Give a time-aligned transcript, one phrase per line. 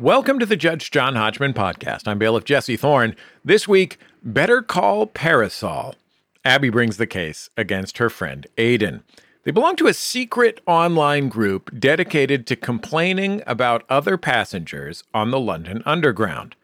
[0.00, 2.06] Welcome to the Judge John Hodgman podcast.
[2.06, 3.16] I'm bailiff Jesse Thorne.
[3.44, 5.96] This week, Better Call Parasol.
[6.44, 9.02] Abby brings the case against her friend Aidan.
[9.42, 15.40] They belong to a secret online group dedicated to complaining about other passengers on the
[15.40, 16.54] London Underground.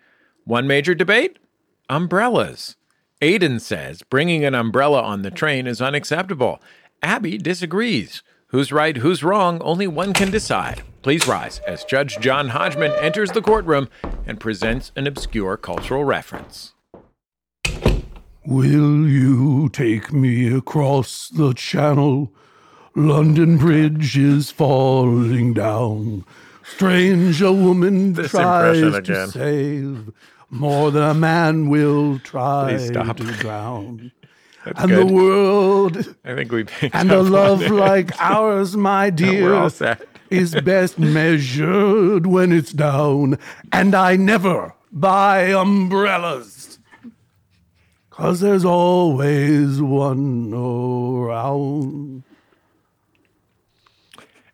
[0.45, 1.41] One major debate
[1.89, 2.77] umbrellas.
[3.21, 6.63] Aidan says bringing an umbrella on the train is unacceptable.
[7.03, 8.23] Abby disagrees.
[8.49, 10.85] Who's right, who's wrong, only one can decide.
[11.05, 13.91] Please rise as Judge John Hodgman enters the courtroom
[14.27, 16.73] and presents an obscure cultural reference.
[18.47, 22.33] Will you take me across the channel?
[22.97, 26.25] London Bridge is falling down.
[26.65, 30.11] Strange a woman This tries to save
[30.49, 33.19] more than a man will try stop.
[33.19, 34.11] to drown.
[34.65, 35.09] That's and good.
[35.09, 39.69] the world I think we picked and a love like ours, my dear, We're all
[39.69, 40.09] set.
[40.31, 43.39] Is best measured when it's down.
[43.73, 46.79] And I never buy umbrellas.
[48.11, 52.23] Cause there's always one around.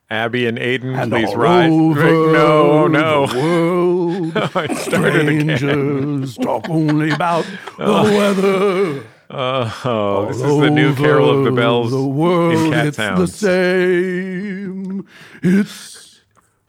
[0.08, 1.70] Abby and Aidan, And please rise.
[1.70, 3.26] no, oh, no.
[3.26, 3.36] the
[4.54, 5.56] world, it started again.
[5.56, 7.44] strangers talk only about
[7.78, 8.02] the oh.
[8.02, 9.06] weather.
[9.30, 12.86] Uh, oh, this is the oh, new Carol of the Bells The world, in Cat
[12.88, 15.06] it's the same.
[15.40, 16.20] It's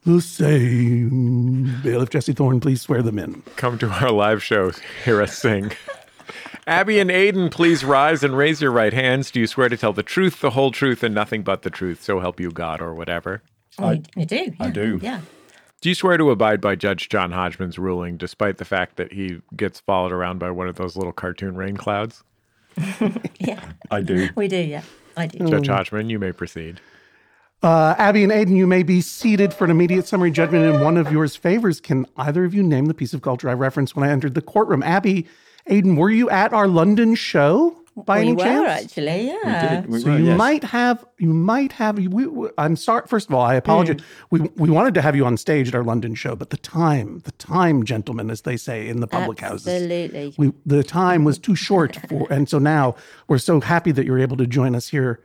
[0.06, 1.82] the same.
[1.82, 3.42] Bailiff Jesse Thorne, please swear them in.
[3.56, 4.80] Come to our live shows.
[5.04, 5.72] Hear us sing.
[6.68, 9.32] Abby and Aidan, please rise and raise your right hands.
[9.32, 12.04] Do you swear to tell the truth, the whole truth, and nothing but the truth?
[12.04, 13.42] So help you God, or whatever.
[13.80, 14.54] I, you do.
[14.60, 15.00] I do.
[15.02, 15.22] Yeah.
[15.82, 19.42] Do you swear to abide by Judge John Hodgman's ruling, despite the fact that he
[19.56, 22.24] gets followed around by one of those little cartoon rain clouds?
[23.40, 23.60] Yeah.
[23.90, 24.30] I do.
[24.36, 24.58] We do.
[24.58, 24.84] Yeah.
[25.18, 25.48] I do.
[25.48, 26.80] Judge Hodgman, you may proceed.
[27.64, 30.98] Uh, Abby and Aidan, you may be seated for an immediate summary judgment in one
[30.98, 31.80] of yours favors.
[31.80, 34.42] Can either of you name the piece of culture I referenced when I entered the
[34.42, 34.82] courtroom?
[34.82, 35.28] Abby,
[35.68, 38.84] Aidan, were you at our London show by we any were chance?
[38.86, 39.28] actually.
[39.28, 39.86] Yeah.
[39.86, 40.38] We So were, you yes.
[40.38, 41.98] might have, you might have.
[41.98, 43.04] We, we, I'm sorry.
[43.08, 43.98] First of all, I apologize.
[44.30, 47.20] We we wanted to have you on stage at our London show, but the time,
[47.26, 50.34] the time, gentlemen, as they say in the public houses, Absolutely.
[50.38, 52.96] we the time was too short for, and so now
[53.28, 55.20] we're so happy that you're able to join us here,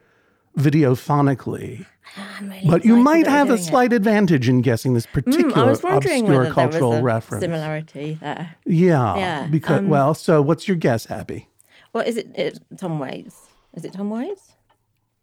[0.59, 1.87] videophonically.
[2.41, 3.65] Really But you might have a doing it.
[3.65, 7.03] slight advantage in guessing this Mm, particular I was obscure whether there cultural was a
[7.03, 7.43] reference.
[7.43, 8.55] similarity there.
[8.65, 11.49] Yeah, Yeah, Because um, well, so what's your guess, Abby?
[11.97, 13.47] Well, is it, it Tom Waits?
[13.73, 14.53] Is it Tom Waits?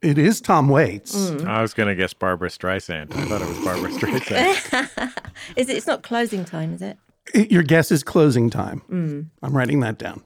[0.02, 1.16] It is Tom Waits.
[1.16, 1.46] Mm.
[1.46, 3.16] I was going to guess Barbra Streisand.
[3.16, 5.12] I thought it was Barbra Streisand.
[5.56, 5.78] Is it?
[5.78, 6.98] It's not closing time, is it?
[7.32, 8.82] It- your guess is closing time.
[8.90, 9.28] Mm.
[9.44, 10.24] I'm writing that down.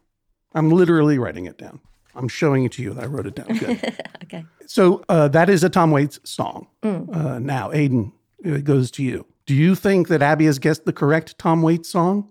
[0.55, 1.81] I'm literally writing it down.
[2.15, 2.93] I'm showing it to you.
[2.93, 3.47] that I wrote it down.
[3.57, 4.01] Good.
[4.23, 4.45] Okay.
[4.65, 6.67] so uh, that is a Tom Waits song.
[6.81, 7.13] Mm.
[7.13, 9.25] Uh, now, Aidan, it goes to you.
[9.45, 12.29] Do you think that Abby has guessed the correct Tom Waits song?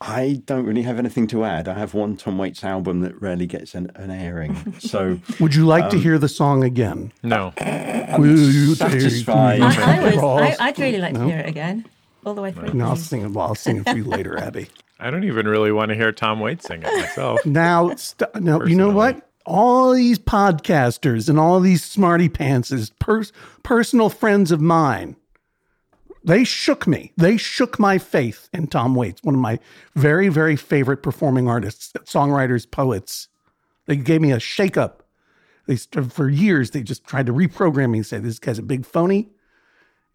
[0.00, 1.66] I don't really have anything to add.
[1.66, 4.74] I have one Tom Waits album that rarely gets an, an airing.
[4.78, 7.12] So Would you like Um, to hear the song again?
[7.24, 7.52] No.
[8.18, 9.60] Will you satisfied.
[9.60, 11.84] I, I was, I, I'd really like to hear it again,
[12.24, 12.74] all the way through.
[12.74, 13.28] No, I'll sing it.
[13.32, 14.68] Well, I'll sing it for you later, Abby.
[15.00, 17.44] I don't even really want to hear Tom Waits sing it myself.
[17.44, 19.28] Now, st- no, you know what?
[19.46, 23.32] All these podcasters and all these smarty pants pantses, pers-
[23.62, 25.16] personal friends of mine,
[26.28, 27.12] they shook me.
[27.16, 29.58] They shook my faith in Tom Waits, one of my
[29.94, 33.28] very, very favorite performing artists, songwriters, poets.
[33.86, 35.04] They gave me a shake up.
[35.66, 38.84] They for years they just tried to reprogram me and say this guy's a big
[38.84, 39.30] phony,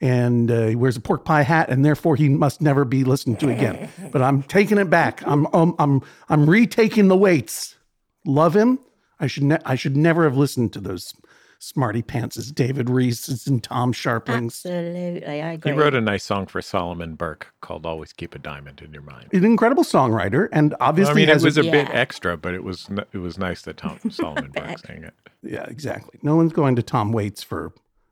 [0.01, 3.39] and uh, he wears a pork pie hat, and therefore he must never be listened
[3.39, 3.89] to again.
[4.11, 5.23] But I'm taking it back.
[5.25, 7.75] I'm um, I'm I'm retaking the weights.
[8.23, 8.77] Love him.
[9.19, 11.15] I should ne- I should never have listened to those
[11.63, 14.65] smarty pantses, David Rees's and Tom Scharpling's.
[14.65, 15.71] Absolutely, I agree.
[15.71, 19.01] He wrote a nice song for Solomon Burke called "Always Keep a Diamond in Your
[19.03, 21.93] Mind." An incredible songwriter, and obviously I mean, it was a bit Yeah.
[21.93, 25.13] extra, but it was it was nice that Tom Solomon Burke sang it.
[25.41, 26.19] yeah, exactly.
[26.21, 27.71] No one's going to Tom Waits for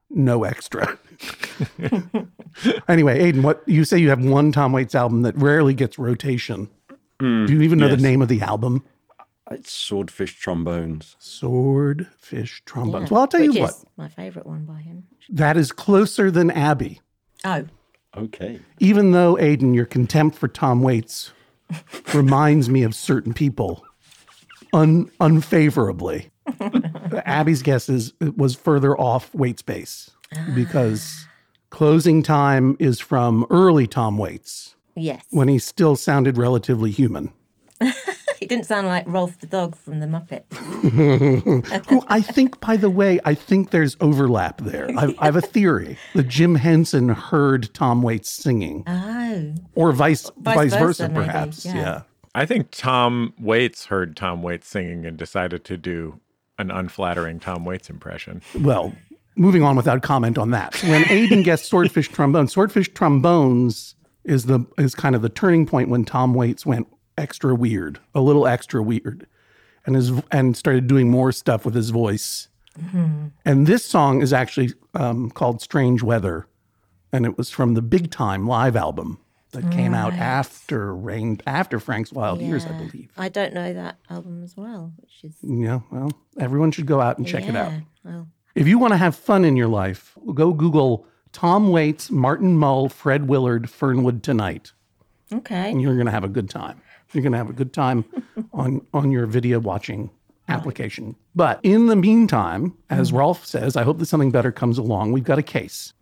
[0.10, 0.98] no extra.
[2.88, 6.70] anyway, Aidan, what you say you have one Tom Waits album that rarely gets rotation.
[7.22, 7.97] Mm, Do you even know yes.
[7.97, 8.84] the name of the album?
[9.49, 11.16] Uh, it's Swordfish Trombones.
[11.20, 13.09] Swordfish Yeah, Trombones.
[13.11, 15.05] Well, I'll tell which you what, is my favourite one by him.
[15.29, 17.02] that is closer than Abby.
[17.43, 17.66] Oh,
[18.16, 18.59] Okay.
[18.79, 21.32] Even though, Aidan, your contempt for Tom Waits
[22.14, 23.85] reminds me of certain people
[24.73, 26.29] un- unfavorably.
[27.26, 30.46] Abby's guess is it was further off Waits base ah.
[30.53, 31.26] because
[31.70, 35.23] closing time is from early Tom Waits yes.
[35.29, 37.32] when he still sounded relatively human.
[38.41, 40.52] He didn't sound like Rowlf the dog from the Muppet.
[41.90, 44.90] Who I think, by the way, I think there's overlap there.
[44.97, 50.32] I, I have a theory that Jim Henson heard Tom Waits singing Oh, or vice
[50.38, 51.66] vice, Vice versa, versa, maybe, perhaps.
[51.66, 51.76] yeah.
[51.76, 52.02] yeah.
[52.34, 56.20] I think Tom Waits heard Tom Waits singing and decided to do
[56.58, 58.41] an unflattering Tom Waits impression.
[58.59, 58.91] Well,
[59.35, 60.76] moving on without comment on that.
[60.84, 65.90] When Aidan gets swordfish trombone, swordfish trombones is the is kind of the turning point
[65.90, 66.87] when Tom Waits went
[67.17, 69.28] extra weird, a little extra weird,
[69.85, 72.47] and his and started doing more stuff with his voice.
[73.46, 76.47] And this song is actually um, called "Strange Weather,"
[77.11, 79.19] and it was from the Big Time live album
[79.52, 83.11] that came out after Rain after Frank's Wild Years, I believe.
[83.17, 87.17] I don't know that album as well, which is Yeah, well, everyone should go out
[87.17, 87.73] and check it out.
[88.03, 92.58] Well, If you want to have fun in your life, go Google Tom Waits, Martin
[92.58, 94.72] Mull, Fred Willard, Fernwood Tonight,
[95.34, 95.69] okay.
[95.72, 96.81] and you're going to have a good time.
[97.13, 98.05] You're going to have a good time
[98.53, 100.09] on on your video watching
[100.47, 101.16] application.
[101.34, 105.13] But in the meantime, as Rowlf says, I hope that something better comes along.
[105.13, 105.93] We've got a case.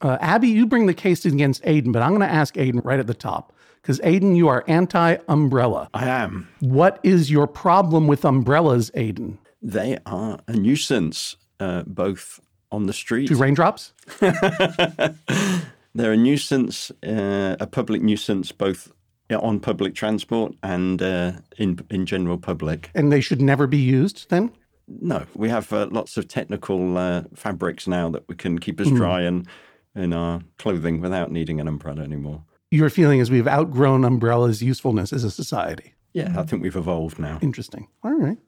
[0.00, 3.00] Uh, Abby, you bring the case against Aidan, but I'm going to ask Aidan right
[3.00, 5.88] at the top because Aidan, you are anti-umbrella.
[5.94, 6.48] I am.
[6.60, 9.38] What is your problem with umbrellas, Aidan?
[9.62, 12.40] They are a nuisance, uh, both
[12.70, 13.28] on the street.
[13.28, 13.92] Two raindrops?
[14.20, 18.90] They're a nuisance, uh, a public nuisance, both
[19.30, 22.90] on public transport and uh, in in general public.
[22.94, 24.50] And they should never be used then?
[24.86, 28.90] No, we have uh, lots of technical uh, fabrics now that we can keep us
[28.90, 29.46] dry and
[29.94, 32.42] in our clothing without needing an umbrella anymore.
[32.70, 35.94] Your feeling is we've outgrown umbrellas' usefulness as a society.
[36.12, 37.38] Yeah, I think we've evolved now.
[37.40, 37.88] Interesting.
[38.02, 38.38] All right.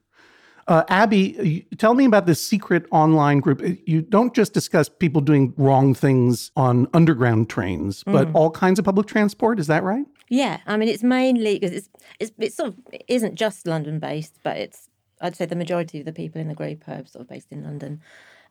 [0.68, 3.62] Uh, Abby, tell me about this secret online group.
[3.86, 8.84] You don't just discuss people doing wrong things on underground trains, but all kinds of
[8.84, 9.60] public transport.
[9.60, 10.06] Is that right?
[10.28, 11.88] Yeah, I mean, it's mainly because it's,
[12.18, 14.88] it's it's sort of it isn't just London based, but it's
[15.20, 17.62] I'd say the majority of the people in the group are sort of based in
[17.62, 18.00] London,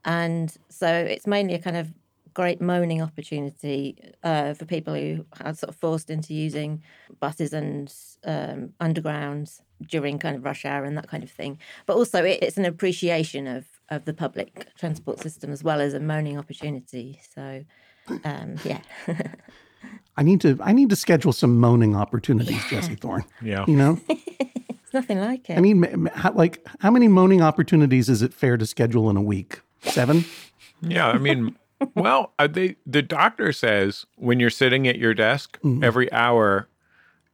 [0.04, 1.94] and so it's mainly a kind of
[2.34, 6.84] great moaning opportunity uh, for people who are sort of forced into using
[7.20, 7.94] buses and
[8.26, 9.50] um, underground
[9.88, 11.58] during kind of rush hour and that kind of thing.
[11.86, 15.94] But also, it, it's an appreciation of of the public transport system as well as
[15.94, 17.20] a moaning opportunity.
[17.36, 17.64] So,
[18.24, 18.82] um, yeah.
[20.18, 20.58] I need to.
[20.62, 23.26] I need to schedule some moaning opportunities, Jesse Thorne.
[23.42, 23.66] Yeah.
[23.68, 25.58] You know, It's nothing like it.
[25.58, 29.10] I mean, m- m- how, like, how many moaning opportunities is it fair to schedule
[29.10, 29.60] in a week?
[29.82, 30.26] Seven.
[30.82, 31.56] Yeah, I mean,
[31.96, 36.68] well, uh, they the doctor says when you're sitting at your desk, every hour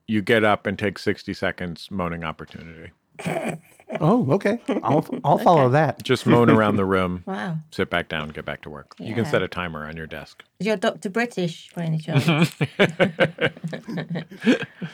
[0.08, 2.92] you get up and take 60 seconds moaning opportunity.
[4.00, 4.60] Oh, okay.
[4.84, 6.02] I'll I'll follow that.
[6.04, 7.58] Just moan around the room, wow.
[7.72, 8.96] sit back down, get back to work.
[9.00, 9.32] You can Yeah.
[9.32, 10.44] set a timer on your desk.
[10.60, 12.28] Is your doctor British by any chance?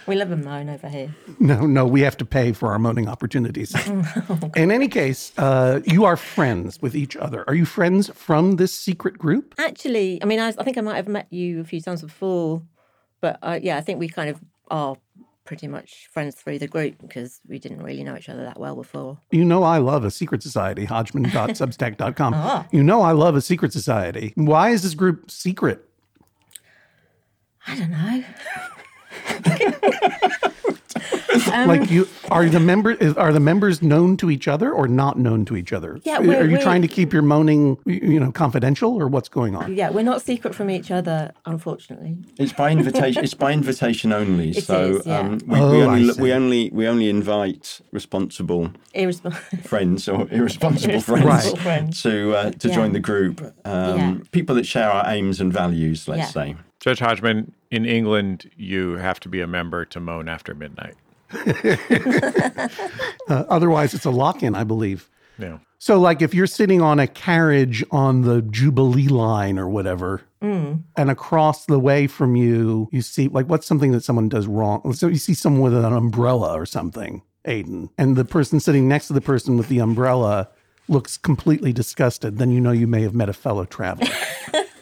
[0.08, 1.14] we love a moan over here.
[1.40, 3.76] No, no, we have to pay for our moaning opportunities.
[4.56, 7.44] In any case, uh, you are friends with each other.
[7.48, 9.56] Are you friends from this secret group?
[9.58, 12.62] Actually, I mean, I, I think I might have met you a few times before,
[13.22, 14.40] but uh, yeah, I think we kind of
[14.70, 14.96] are
[15.48, 18.76] pretty much friends through the group because we didn't really know each other that well
[18.76, 19.18] before.
[19.32, 22.34] You know I love a secret society, hodgman.substack.com.
[22.38, 22.64] Uh-huh.
[22.72, 24.34] You know I love a secret society.
[24.36, 25.88] Why is this group secret?
[27.66, 28.24] I don't know.
[31.48, 35.18] like you are the member is- are the members known to each other or not
[35.20, 36.00] known to each other?
[36.04, 39.30] Yeah, are we're- you we're- trying to keep your moaning you know confidential or what's
[39.30, 39.76] going on?
[39.76, 42.18] Yeah, we're not secret from each other, unfortunately.
[42.38, 43.24] It's by invitation.
[43.24, 44.50] it's by invitation only.
[44.58, 45.20] It so is, yeah.
[45.20, 49.58] um, we, Oh, we only we only we only invite responsible Irresponsible.
[49.64, 52.02] friends or irresponsible friends Irresponsible friends.
[52.04, 52.76] to uh, to Yeah.
[52.76, 53.42] join the group.
[53.66, 54.16] Um, Yeah.
[54.32, 56.08] People that share our aims and values.
[56.08, 56.26] Let's Yeah.
[56.44, 56.56] say.
[56.80, 60.94] Judge Hodgman, in England, you have to be a member to moan after midnight.
[63.30, 65.10] Uh, otherwise, it's a lock-in, I believe.
[65.38, 65.58] Yeah.
[65.80, 70.84] So, like, if you're sitting on a carriage on the Jubilee line or whatever, Mm.
[70.96, 74.94] and across the way from you, you see, like, what's something that someone does wrong?
[74.94, 79.08] So, you see someone with an umbrella or something, Aidan, and the person sitting next
[79.08, 80.48] to the person with the umbrella
[80.88, 84.08] looks completely disgusted, then you know you may have met a fellow traveler.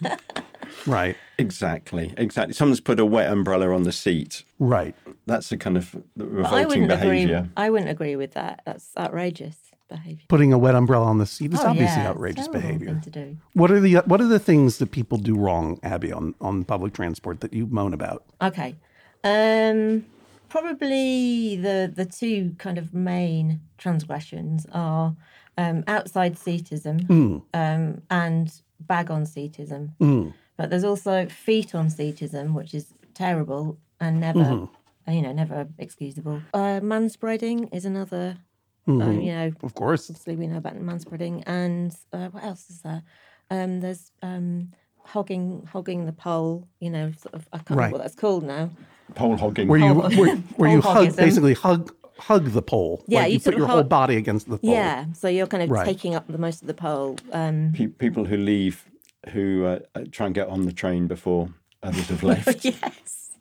[0.85, 2.13] right, Exactly.
[2.17, 2.53] Exactly.
[2.53, 4.43] Someone's put a wet umbrella on the seat.
[4.59, 4.95] right.
[5.27, 7.37] That's the kind of But I revolting wouldn't behaviour.
[7.37, 7.49] agree.
[7.57, 8.61] I wouldn't agree with that.
[8.65, 9.57] That's outrageous
[9.89, 10.23] behaviour.
[10.27, 12.99] Putting a wet umbrella on the seat is Oh, obviously yeah, outrageous behavior.
[13.03, 13.35] thing to.
[13.53, 16.93] What are the what are the things that people do wrong, Abby, on, on public
[16.93, 18.23] transport that you moan about?
[18.39, 18.75] Okay.
[19.23, 20.05] Um,
[20.49, 25.15] probably the the two kind of main transgressions are
[25.57, 27.09] um, outside seatism
[27.53, 30.33] um, and bag on seatism.
[30.57, 34.67] But there's also feet on seatism, which is terrible and never,
[35.07, 36.41] uh, you know, never excusable.
[36.53, 38.37] Uh, manspreading is another.
[38.87, 40.09] uh, you know, Of course.
[40.09, 43.01] obviously we know about manspreading, and uh, what else is there?
[43.49, 44.71] Um, there's um,
[45.03, 46.67] hogging hogging the pole.
[46.79, 47.75] You know, sort of I can't Right.
[47.77, 48.69] remember what that's called now.
[49.15, 49.67] Pole hogging.
[49.67, 53.03] Where you where, where you hug basically hug hug the pole.
[53.07, 54.71] Yeah, like you you, put of your whole body against the pole.
[54.73, 55.85] Yeah, so you're kind of Right.
[55.85, 57.17] taking up the most of the pole.
[57.33, 58.85] Um, Pe- people who leave,
[59.29, 61.49] who uh, uh, try and get on the train before
[61.83, 62.65] others have left.
[62.65, 63.31] yes.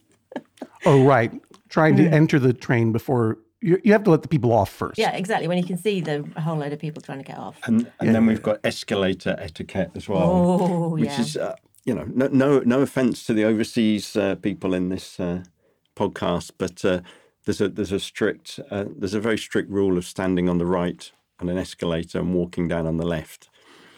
[0.85, 1.33] Oh, right.
[1.69, 4.99] Trying to enter the train before you, you have to let the people off first.
[4.99, 5.49] Yeah, exactly.
[5.49, 7.59] When you can see the whole load of people trying to get off.
[7.65, 11.03] And, and then we've got escalator etiquette as well, Oh, yeah.
[11.03, 11.21] which yeah.
[11.21, 15.19] is, uh, you know, no, no, no offense to the overseas uh, people in this
[15.19, 15.43] uh,
[15.97, 17.01] podcast, but uh,
[17.45, 20.67] there's a there's a strict uh, there's a very strict rule of standing on the
[20.67, 21.11] right
[21.41, 23.49] on an escalator and walking down on the left.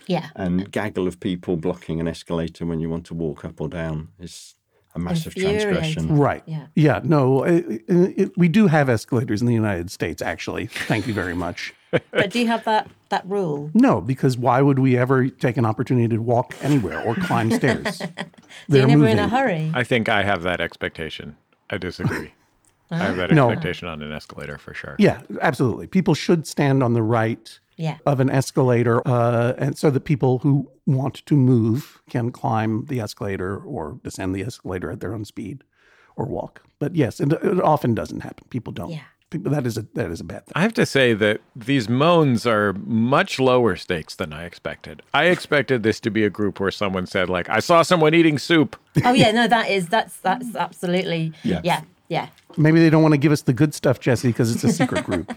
[0.07, 0.29] Yeah.
[0.37, 4.09] And gaggle of people blocking an escalator when you want to walk up or down
[4.21, 4.55] is
[4.95, 6.17] a massive transgression.
[6.17, 6.43] Right.
[6.47, 6.67] Yeah.
[6.75, 7.01] Yeah.
[7.05, 10.67] No, it, it, we do have escalators in the United States, actually.
[10.67, 11.73] Thank you very much.
[12.11, 13.71] But do you have that that rule?
[13.73, 18.03] No, because why would we ever take an opportunity to walk anywhere or climb stairs?
[18.09, 18.15] So
[18.69, 19.13] They're you're never moving.
[19.19, 19.71] in a hurry.
[19.75, 21.37] I think I have that expectation.
[21.71, 22.33] I disagree.
[22.91, 23.51] I have that No.
[23.51, 24.97] expectation on an escalator for sure.
[24.99, 25.87] Yeah, absolutely.
[25.87, 27.99] People should stand on the right Yeah.
[28.07, 33.01] of an escalator, uh, and so that people who want to move can climb the
[33.01, 35.65] escalator or descend the escalator at their own speed,
[36.17, 36.63] or walk.
[36.79, 38.47] But yes, it, it often doesn't happen.
[38.51, 38.91] People don't.
[38.91, 39.01] Yeah.
[39.29, 40.53] People, that is a that is a bad thing.
[40.55, 45.03] I have to say that these moans are much lower stakes than I expected.
[45.13, 48.39] I expected this to be a group where someone said, like, I saw someone eating
[48.39, 48.77] soup.
[49.05, 51.61] Oh yeah, no, that is that's that's absolutely Yeah.
[51.65, 52.29] yeah, yeah.
[52.59, 55.05] Maybe they don't want to give us the good stuff, Jesse, because it's a secret
[55.09, 55.31] group.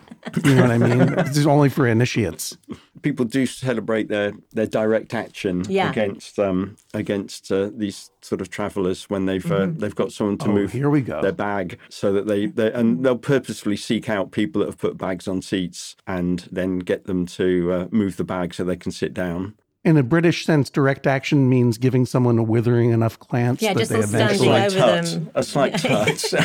[0.45, 0.97] you know what I mean?
[1.15, 2.57] This is only for initiates.
[3.01, 5.89] people do celebrate their, their direct action Yeah.
[5.89, 10.49] against um, against uh, these sort of travellers when they've uh, they've got someone to
[10.49, 11.21] Oh, move here we go.
[11.21, 14.97] their bag so that they, they and they'll purposefully seek out people that have put
[14.97, 18.91] bags on seats and then get them to uh, move the bag so they can
[18.91, 19.55] sit down.
[19.85, 23.79] In a British sense, direct action means giving someone a withering enough glance Yeah, that
[23.79, 24.69] just they sort of eventually.
[24.69, 25.31] standing over them.
[25.35, 26.33] a slight touch.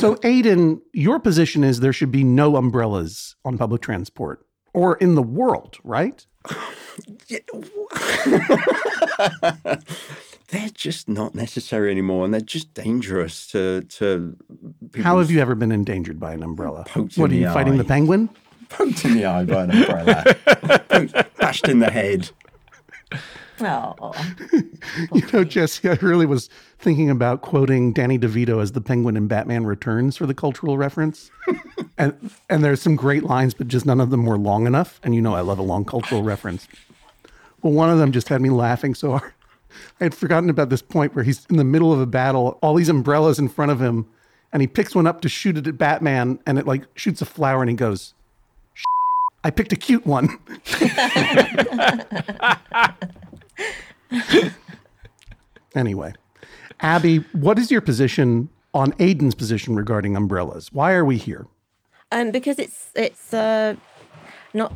[0.00, 5.14] So, Aidan, your position is there should be no umbrellas on public transport or in
[5.14, 6.26] the world, right?
[10.48, 14.36] they're just not necessary anymore, and they're just dangerous to to.
[15.02, 16.84] How have you ever been endangered by an umbrella?
[17.16, 17.78] What are you the fighting eye.
[17.78, 18.28] the penguin?
[18.68, 20.24] Poked in the eye by an umbrella,
[20.88, 22.30] Poked- bashed in the head?
[23.58, 24.12] Oh,
[25.12, 29.28] You know, Jesse, I really was thinking about quoting Danny DeVito as the penguin in
[29.28, 31.30] Batman Returns for the cultural reference.
[31.98, 35.00] and and there's some great lines, but just none of them were long enough.
[35.02, 36.68] And you know I love a long cultural reference.
[37.62, 39.32] Well, one of them just had me laughing so hard.
[40.00, 42.74] I had forgotten about this point where he's in the middle of a battle, all
[42.74, 44.06] these umbrellas in front of him,
[44.52, 47.26] and he picks one up to shoot it at Batman, and it like shoots a
[47.26, 48.12] flower, and he goes, "Sh-
[49.46, 50.28] "I picked a cute one."
[55.74, 56.12] anyway,
[56.80, 60.72] Abby, what is your position on Aidan's position regarding umbrellas?
[60.72, 61.46] Why are we here?
[62.12, 63.74] um, because it's it's uh,
[64.54, 64.72] not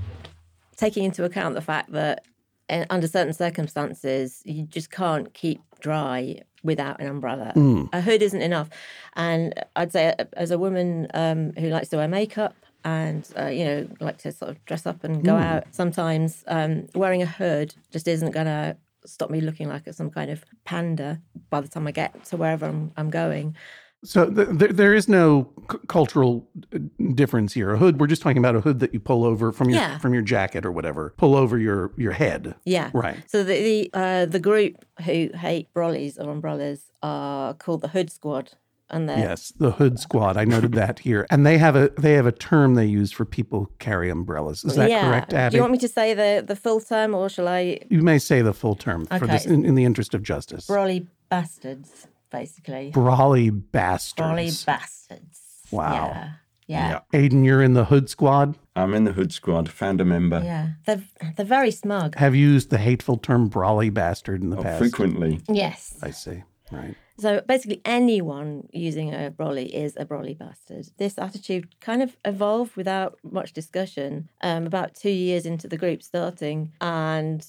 [0.76, 2.24] taking into account the fact that
[2.68, 7.52] uh, under certain circumstances you just can't keep dry without an umbrella.
[7.92, 8.68] A hood isn't enough,
[9.16, 13.46] and I'd say uh, as a woman um, who likes to wear makeup and uh,
[13.46, 17.26] you know like to sort of dress up and go out sometimes um, wearing a
[17.26, 21.68] hood just isn't going to stop me looking like some kind of panda by the
[21.68, 23.56] time I get to wherever I'm, I'm going.
[24.02, 26.78] So th- th- there is no c- cultural uh,
[27.14, 27.74] difference here.
[27.74, 29.98] A hood, we're just talking about a hood that you pull over from your Yeah.
[29.98, 31.12] from your jacket or whatever.
[31.18, 32.54] Pull over your your head.
[32.64, 32.90] Yeah.
[32.94, 33.16] Right.
[33.26, 38.10] So the the, uh, the group who hate brollies or umbrellas are called the Hood
[38.10, 38.52] Squad,
[38.90, 40.36] and they're Yes, the hood squad.
[40.36, 43.24] I noted that here, and they have a they have a term they use for
[43.24, 44.64] people who carry umbrellas.
[44.64, 45.02] Is that yeah.
[45.08, 45.52] correct, Abby?
[45.52, 47.78] Do you want me to say the the full term, or shall I?
[47.88, 49.26] You may say the full term for Okay.
[49.26, 50.66] this in, in the interest of justice.
[50.66, 52.90] Brolly bastards, basically.
[52.92, 54.28] Brolly bastards.
[54.28, 55.40] Brolly bastards.
[55.70, 56.10] Wow.
[56.14, 56.32] Yeah.
[56.66, 57.00] Yeah.
[57.12, 58.56] Aidan, you're in the hood squad.
[58.76, 59.68] I'm in the hood squad.
[59.68, 60.68] Found a member Yeah.
[60.86, 61.02] They're
[61.36, 62.14] they're very smug.
[62.16, 64.78] Have you used the hateful term brolly bastard in the Oh, past?
[64.78, 65.40] frequently.
[65.48, 65.98] Yes.
[66.00, 66.44] I see.
[66.70, 66.96] Right.
[67.18, 70.86] So basically, anyone using a brolly is a brolly bastard.
[70.96, 76.02] This attitude kind of evolved without much discussion um, about two years into the group
[76.02, 76.72] starting.
[76.80, 77.44] And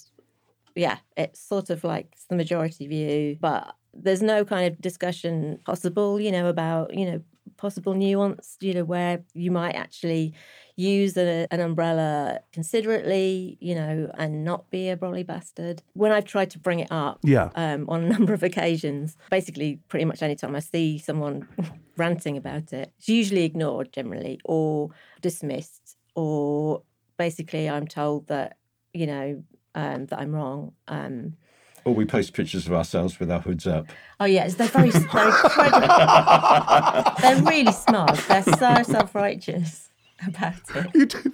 [0.76, 6.20] yeah, it's sort of like the majority view, but there's no kind of discussion possible,
[6.20, 7.22] you know, about, you know,
[7.58, 10.34] possible nuance, you know, where you might actually
[10.76, 15.82] use a, an umbrella considerately, you know, and not be a brolly bastard.
[15.94, 17.50] When I've tried to bring it up, Yeah.
[17.56, 19.18] um, on a number of occasions.
[19.30, 21.48] Basically, pretty much any time I see someone
[21.98, 24.90] ranting about it, it's usually ignored generally or
[25.22, 26.82] dismissed, or
[27.18, 28.58] basically I'm told that,
[28.94, 29.44] you know,
[29.76, 30.74] um, that I'm wrong.
[30.88, 31.36] Um,
[31.84, 33.88] or we post pictures of ourselves with our hoods up.
[34.20, 35.82] Oh yes, they're very they're incredible.
[37.22, 38.18] they're really smart.
[38.28, 39.91] They're so self righteous
[40.28, 40.88] about it.
[40.94, 41.30] You t-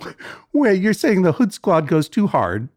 [0.54, 2.70] wait, you're saying the hood squad goes too hard,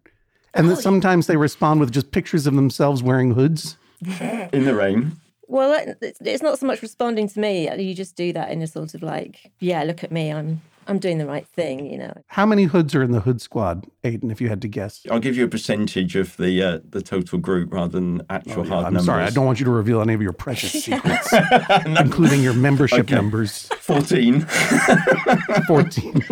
[0.55, 3.77] and that oh, sometimes they respond with just pictures of themselves wearing hoods.
[4.53, 5.17] In the rain.
[5.47, 7.69] Well, it's it's not so much responding to me.
[7.77, 10.99] You just do that in a sort of like, yeah, look at me, I'm I'm
[10.99, 12.13] doing the right thing, you know.
[12.27, 14.31] How many hoods are in the hood squad, Aidan?
[14.31, 15.01] if you had to guess?
[15.11, 18.65] I'll give you a percentage of the uh, the total group rather than actual Oh,
[18.65, 19.07] yeah, hard I'm numbers.
[19.07, 21.33] sorry, I don't want you to reveal any of your precious secrets,
[21.87, 23.15] including your membership Okay.
[23.15, 23.69] numbers.
[23.81, 24.41] 14.
[25.67, 26.23] 14,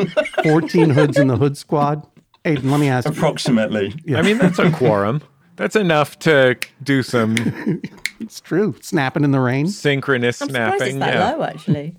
[0.42, 2.06] 14 hoods in the hood squad.
[2.44, 3.12] Aidan, let me ask you.
[3.12, 3.94] Approximately.
[4.14, 5.22] I mean, that's a quorum.
[5.56, 7.82] That's enough to do some
[8.20, 8.74] It's true.
[8.80, 9.68] Snapping in the rain.
[9.68, 10.98] synchronous I'm surprised it's snapping.
[11.00, 11.32] that Yeah.
[11.36, 11.96] low, actually.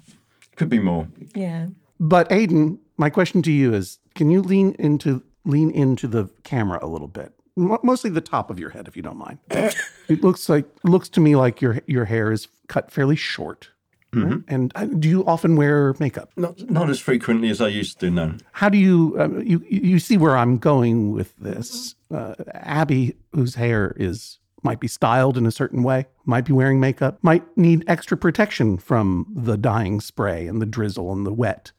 [0.55, 1.07] Could be more.
[1.35, 1.67] Yeah.
[1.99, 6.79] But Aidan, my question to you is: Can you lean into lean into the camera
[6.81, 7.33] a little bit?
[7.55, 9.39] Mostly the top of your head, if you don't mind.
[9.49, 13.69] it looks like looks to me like your your hair is cut fairly short.
[14.13, 14.41] right?
[14.47, 16.31] And uh, do you often wear makeup?
[16.37, 18.35] Not not as frequently as I used to, no.
[18.53, 21.95] How do you um, you you see where I'm going with this?
[22.09, 26.79] Uh, Abby, whose hair is might be styled in a certain way, might be wearing
[26.79, 31.71] makeup, might need extra protection from the dyeing spray and the drizzle and the wet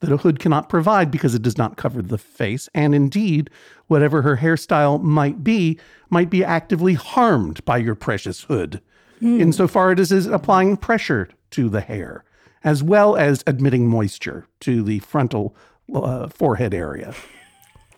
[0.00, 2.68] that a hood cannot provide because it does not cover the face.
[2.74, 3.50] And indeed,
[3.86, 5.78] whatever her hairstyle might be,
[6.08, 8.80] might be actively harmed by your precious hood,
[9.20, 12.24] insofar as it is applying pressure to the hair,
[12.64, 15.54] as well as admitting moisture to the frontal
[15.94, 17.14] uh, forehead area.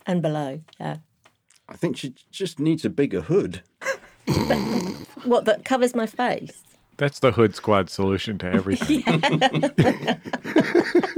[0.05, 0.59] And below.
[0.79, 0.97] Yeah.
[1.69, 3.61] I think she just needs a bigger hood.
[5.25, 6.63] What, that covers my face?
[6.97, 9.03] That's the hood squad solution to everything.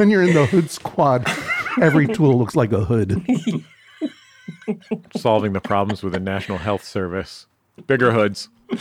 [0.00, 1.30] When you're in the hood squad,
[1.78, 3.22] every tool looks like a hood.
[5.14, 7.46] Solving the problems with the National Health Service.
[7.86, 8.48] Bigger hoods.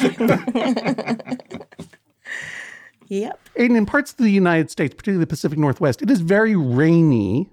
[3.11, 3.39] Yep.
[3.55, 7.49] And in parts of the United States, particularly the Pacific Northwest, it is very rainy,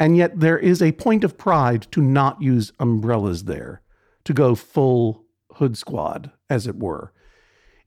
[0.00, 3.82] and yet there is a point of pride to not use umbrellas there,
[4.24, 5.26] to go full
[5.56, 7.12] hood squad, as it were.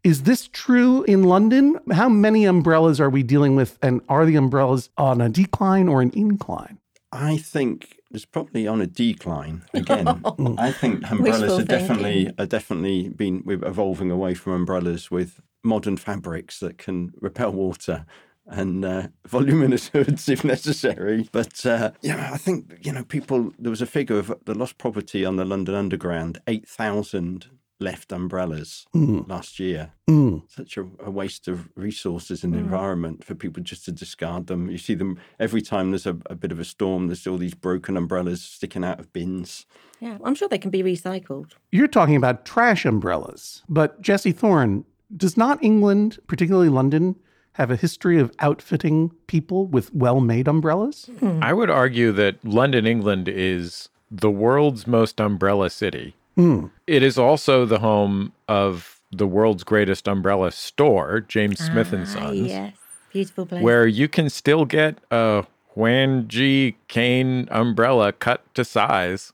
[0.04, 1.80] Is this true in London?
[1.94, 6.02] How many umbrellas are we dealing with, and are the umbrellas on a decline or
[6.02, 6.80] an incline?
[7.14, 10.08] I think it's probably on a decline again.
[10.58, 15.96] I think umbrellas Wishful are definitely are definitely been evolving away from umbrellas with modern
[15.96, 18.06] fabrics that can repel water
[18.46, 21.30] and uh, voluminous hoods if necessary.
[21.32, 23.54] But uh, yeah, I think you know people.
[23.58, 27.48] There was a figure of the lost property on the London Underground: eight thousand
[27.84, 29.22] left umbrellas hmm.
[29.28, 29.92] last year.
[30.10, 30.44] Mm.
[30.50, 32.66] Such a, a waste of resources in the hmm.
[32.66, 34.70] environment for people just to discard them.
[34.70, 37.08] You see them every time there's a, a bit of a storm.
[37.08, 39.66] There's all these broken umbrellas sticking out of bins.
[40.00, 40.18] Yeah.
[40.24, 41.52] I'm sure they can be recycled.
[41.72, 47.16] You're talking about trash umbrellas, but Jesse Thorne, does not England, particularly London,
[47.54, 51.10] have a history of outfitting people with well made umbrellas?
[51.20, 51.40] Hmm.
[51.42, 56.16] I would argue that London, England is the world's most umbrella city.
[56.36, 62.06] It is also the home of the world's greatest umbrella store, James Smith and Ah,
[62.14, 62.76] Sons, yes.
[63.12, 63.62] Beautiful place.
[63.64, 66.76] where you can still get a Juan G.
[66.88, 69.34] Kane umbrella cut to size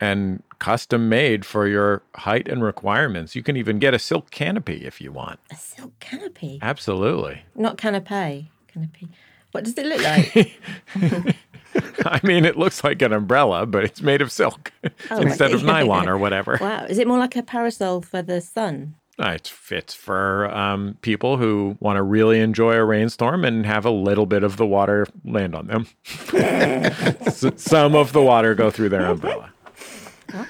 [0.00, 3.34] and custom made for your height and requirements.
[3.34, 5.40] You can even get a silk canopy if you want.
[5.50, 6.58] A silk canopy.
[6.60, 7.42] Absolutely.
[7.54, 8.48] Not canapé.
[8.68, 9.08] Canopy.
[9.52, 11.36] What does it look like?
[12.04, 14.72] I mean, it looks like an umbrella, but it's made of silk
[15.10, 16.58] instead of nylon or whatever.
[16.60, 16.84] wow.
[16.84, 18.94] Is it more like a parasol for the sun?
[19.18, 23.84] Uh, It fits for um, people who want to really enjoy a rainstorm and have
[23.86, 25.86] a little bit of the water land on them.
[26.32, 29.52] S- Some of the water go through their umbrella.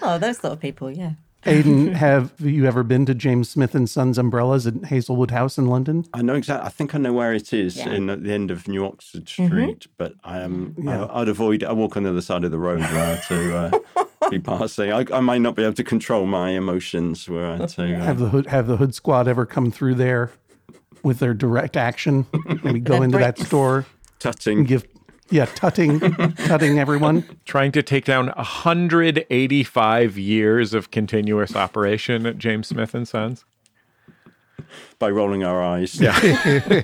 [0.02, 1.12] Oh, those sort of people, yeah.
[1.46, 5.66] Aidan, have you ever been to James Smith and Sons Umbrellas at Hazelwood House in
[5.66, 6.04] London?
[6.12, 6.66] I know exactly.
[6.66, 7.90] I think I know where it is Yeah.
[7.90, 10.74] in at the end of New Oxford Street, but I am.
[10.88, 11.62] I, I'd avoid.
[11.62, 13.56] I walk on the other side of the road where to
[13.96, 14.92] uh, be passing.
[14.92, 17.94] I, I might not be able to control my emotions Where I to.
[17.96, 20.32] Uh, Have the hood have the hood squad ever come through there
[21.02, 22.26] with their direct action?
[22.64, 23.86] Maybe go Their into that store
[24.18, 24.64] tutting.
[24.64, 24.84] give
[25.30, 27.24] yeah, tutting tutting everyone.
[27.44, 33.44] Trying to take down 185 years of continuous operation at James Smith and Sons.
[34.98, 36.00] by rolling our eyes.
[36.00, 36.18] Yeah.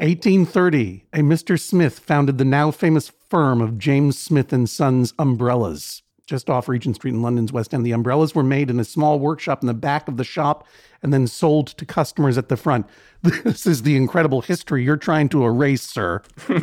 [0.00, 1.60] 1830, a Mr.
[1.60, 6.96] Smith founded the now famous firm of James Smith and Sons Umbrellas, just off Regent
[6.96, 7.84] Street in London's West End.
[7.84, 10.66] The umbrellas were made in a small workshop in the back of the shop
[11.02, 12.86] and then sold to customers at the front.
[13.22, 16.22] This is the incredible history you're trying to erase, sir.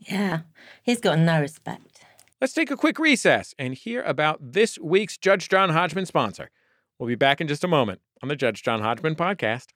[0.00, 0.40] Yeah.
[0.82, 2.00] He's got no respect.
[2.40, 6.50] let's take a quick recess and hear about this week's Judge John Hodgman sponsor.
[6.98, 9.66] We'll be back in just a moment on the Judge John Hodgman podcast.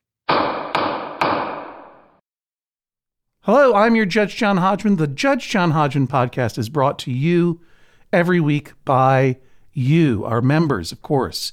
[3.44, 4.96] Hello, I'm your Judge John Hodgman.
[4.96, 7.60] The Judge John Hodgman podcast is brought to you
[8.12, 9.38] every week by
[9.72, 11.52] you, our members, of course.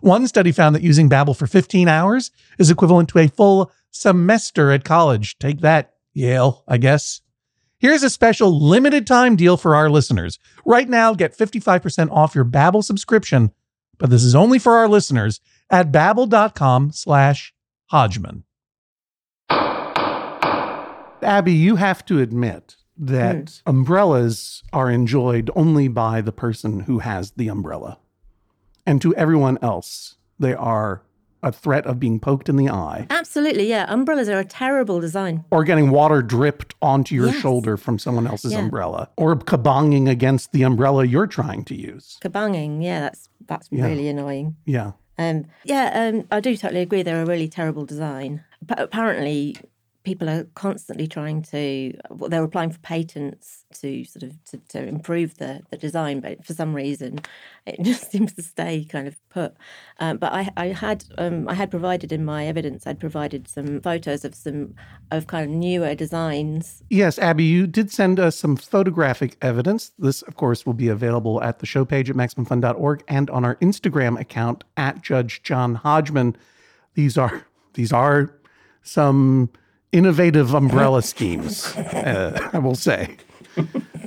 [0.00, 4.70] One study found that using Babbel for 15 hours is equivalent to a full semester
[4.70, 5.38] at college.
[5.38, 7.20] Take that, Yale, I guess.
[7.78, 10.38] Here's a special limited time deal for our listeners.
[10.64, 13.52] Right now, get 55% off your Babbel subscription,
[13.98, 17.54] but this is only for our listeners at babbel.com slash
[17.86, 18.44] Hodgman.
[21.22, 23.62] Abby, you have to admit that mm.
[23.66, 27.98] umbrellas are enjoyed only by the person who has the umbrella.
[28.86, 31.02] And to everyone else, they are
[31.42, 33.06] a threat of being poked in the eye.
[33.10, 33.86] Absolutely, yeah.
[33.88, 35.44] Umbrellas are a terrible design.
[35.50, 37.36] Or getting water dripped onto your yes.
[37.36, 38.60] shoulder from someone else's yeah.
[38.60, 39.10] umbrella.
[39.16, 42.18] Or kabonging against the umbrella you're trying to use.
[42.22, 43.86] Kabonging, yeah, that's that's yeah.
[43.86, 44.56] really annoying.
[44.64, 44.92] Yeah.
[45.18, 47.02] Um, yeah, um, I do totally agree.
[47.02, 48.44] They're a really terrible design.
[48.60, 49.56] But apparently,
[50.06, 54.86] people are constantly trying to well, they're applying for patents to sort of to, to,
[54.86, 57.18] improve the, the design but for some reason
[57.66, 59.54] it just seems to stay kind of put.
[59.98, 63.80] Um, but I, I had um, I had provided in my evidence I'd provided some
[63.80, 64.76] photos of some
[65.10, 66.84] of kind of newer designs.
[66.88, 69.90] Yes Abby you did send us some photographic evidence.
[69.98, 73.56] This of course will be available at the show page at maximumfun.org and on our
[73.56, 76.36] Instagram account at Judge John Hodgman.
[76.94, 78.32] These are these are
[78.84, 79.50] some
[79.92, 83.16] innovative umbrella schemes, uh, I will say.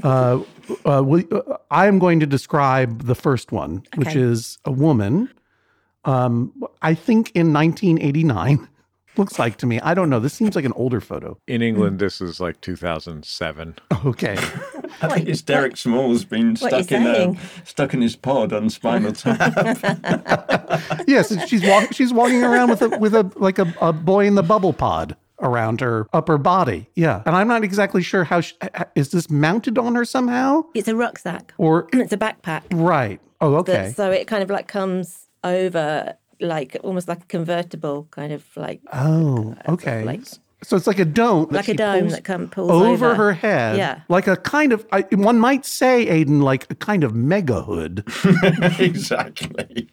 [0.03, 0.41] Uh,
[0.85, 3.97] uh, we, uh, I am going to describe the first one, okay.
[3.97, 5.29] which is a woman.
[6.05, 8.67] Um, I think in 1989.
[9.17, 9.81] Looks like to me.
[9.81, 10.21] I don't know.
[10.21, 11.37] This seems like an older photo.
[11.45, 13.75] In England, this is like 2007.
[14.05, 14.37] Okay.
[15.01, 19.11] I think it's Derek Smalls been stuck in a, stuck in his pod on Spinal
[19.11, 19.57] Tap.
[21.07, 21.89] yes, she's walking.
[21.91, 25.17] She's walking around with a with a like a, a boy in the bubble pod
[25.41, 26.89] around her upper body.
[26.95, 27.23] Yeah.
[27.25, 28.55] And I'm not exactly sure how she,
[28.95, 30.63] is this mounted on her somehow?
[30.73, 32.63] It's a rucksack or it's a backpack.
[32.71, 33.19] Right.
[33.41, 33.93] Oh, okay.
[33.95, 38.81] so it kind of like comes over like almost like a convertible kind of like
[38.91, 40.03] Oh, uh, okay.
[40.03, 40.21] Like
[40.61, 43.77] so it's like a dome, like a dome that comes pulls over, over, her head,
[43.77, 47.61] yeah, like a kind of I, one might say, Aidan, like a kind of mega
[47.61, 48.03] hood.
[48.79, 49.89] exactly.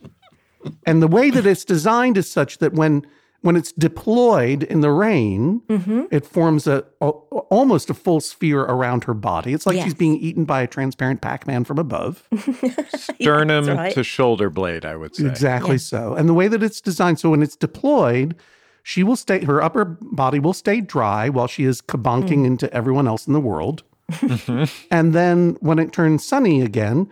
[0.85, 3.07] and the way that it's designed is such that when
[3.47, 6.07] when it's deployed in the rain, mm-hmm.
[6.11, 9.55] it forms a, a, almost a full sphere around her body.
[9.55, 9.85] It's like yes.
[9.85, 12.29] she's being eaten by a transparent Pac-Man from above.
[12.97, 13.95] Sternum right.
[13.95, 15.27] to shoulder blade, I would say.
[15.27, 15.79] Exactly yeah.
[15.79, 16.15] so.
[16.15, 18.35] And the way that it's designed, so when it's deployed,
[18.83, 19.45] she will stay.
[19.45, 22.47] Her upper body will stay dry while she is kabonking mm.
[22.47, 23.85] into everyone else in the world.
[24.11, 24.65] Mm-hmm.
[24.93, 27.09] and then when it turns sunny again,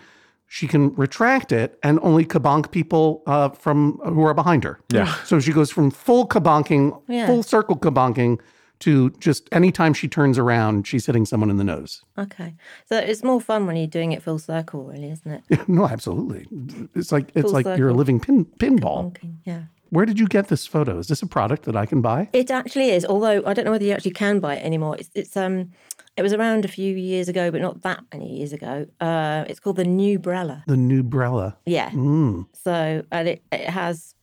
[0.54, 4.78] she can retract it and only kabonk people uh, from who are behind her.
[4.88, 5.12] Yeah.
[5.24, 7.26] So she goes from full kabonking, yeah.
[7.26, 8.38] full circle kabonking
[8.78, 12.04] to just anytime she turns around, she's hitting someone in the nose.
[12.16, 12.54] Okay.
[12.88, 15.42] So it's more fun when you're doing it full circle, really, isn't it?
[15.48, 16.46] Yeah, no, absolutely.
[16.94, 17.76] It's like it's like circle.
[17.80, 19.10] you're a living pin pinball.
[19.10, 19.62] Kabonking, yeah.
[19.94, 20.98] Where did you get this photo?
[20.98, 22.28] Is this a product that I can buy?
[22.32, 24.96] It actually is, although I don't know whether you actually can buy it anymore.
[24.98, 25.70] It's, it's um
[26.16, 28.86] it was around a few years ago, but not that many years ago.
[29.00, 30.64] Uh, it's called the Nubrella.
[30.66, 31.56] The Nubrella.
[31.64, 31.90] Yeah.
[31.90, 32.46] Mm.
[32.52, 34.14] So, and it, it has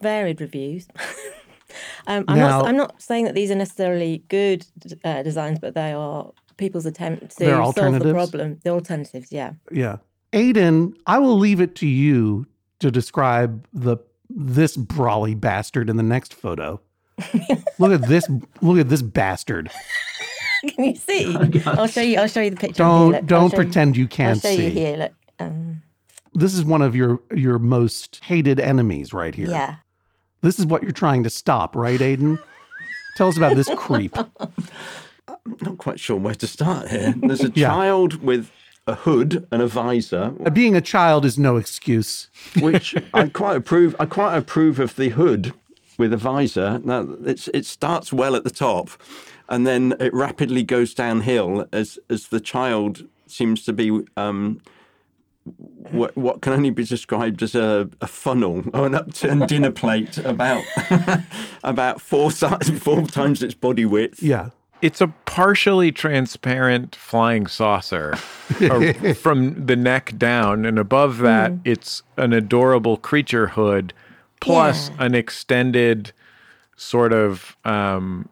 [0.00, 0.88] varied reviews.
[2.06, 4.66] um, I'm, now, not, I'm not saying that these are necessarily good
[5.04, 8.58] uh, designs, but they are people's attempt to solve the problem.
[8.62, 9.52] The alternatives, yeah.
[9.70, 9.98] Yeah.
[10.32, 12.46] Aidan, I will leave it to you
[12.80, 16.80] to describe the this brolly bastard in the next photo.
[17.78, 18.28] look at this
[18.60, 19.70] look at this bastard.
[20.68, 21.36] Can you see?
[21.36, 22.18] Oh, I'll show you.
[22.18, 22.82] I'll show you the picture.
[22.82, 24.64] Don't don't pretend you, you can't I'll show see.
[24.64, 25.12] You here, look.
[25.38, 25.82] Um,
[26.32, 29.50] this is one of your your most hated enemies right here.
[29.50, 29.76] Yeah.
[30.40, 32.38] This is what you're trying to stop, right, Aidan?
[33.16, 34.14] Tell us about this creep.
[34.18, 37.14] I'm not quite sure where to start here.
[37.16, 37.68] There's a yeah.
[37.68, 38.50] child with
[38.86, 40.34] a hood and a visor.
[40.44, 42.28] Uh, being a child is no excuse.
[42.60, 43.96] Which I quite approve.
[43.98, 45.52] I quite approve of the hood
[45.98, 46.80] with a visor.
[46.84, 48.90] Now it starts well at the top,
[49.48, 54.60] and then it rapidly goes downhill as as the child seems to be um,
[55.44, 60.18] what, what can only be described as a, a funnel or an upturned dinner plate
[60.18, 60.64] about
[61.64, 64.22] about four four times its body width.
[64.22, 64.50] Yeah.
[64.84, 68.16] It's a partially transparent flying saucer
[69.16, 71.60] from the neck down, and above that, mm.
[71.64, 73.94] it's an adorable creature hood
[74.40, 75.06] plus yeah.
[75.06, 76.12] an extended
[76.76, 78.28] sort of um,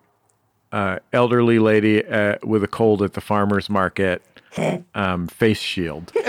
[0.72, 4.22] uh, elderly lady uh, with a cold at the farmer's market
[4.94, 6.12] um, face shield.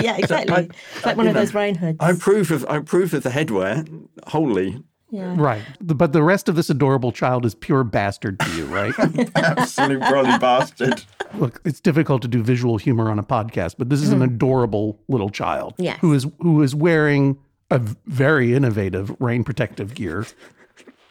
[0.00, 0.54] yeah, exactly.
[0.54, 1.98] I, it's like one of know, those rain hoods.
[2.00, 4.82] I approve of I approve of the headwear wholly.
[5.12, 5.34] Yeah.
[5.36, 5.62] Right.
[5.78, 8.94] But the rest of this adorable child is pure bastard to you, right?
[9.36, 11.04] Absolute brolly bastard.
[11.34, 14.14] Look, it's difficult to do visual humor on a podcast, but this is mm.
[14.14, 14.34] an mm-hmm.
[14.34, 15.98] adorable little child yes.
[16.00, 17.38] who is who is wearing
[17.70, 20.26] a very innovative rain protective gear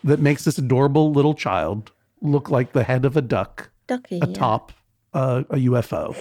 [0.03, 4.71] that makes this adorable little child look like the head of a duck Ducky, atop
[5.13, 5.21] yeah.
[5.21, 6.15] uh, a UFO,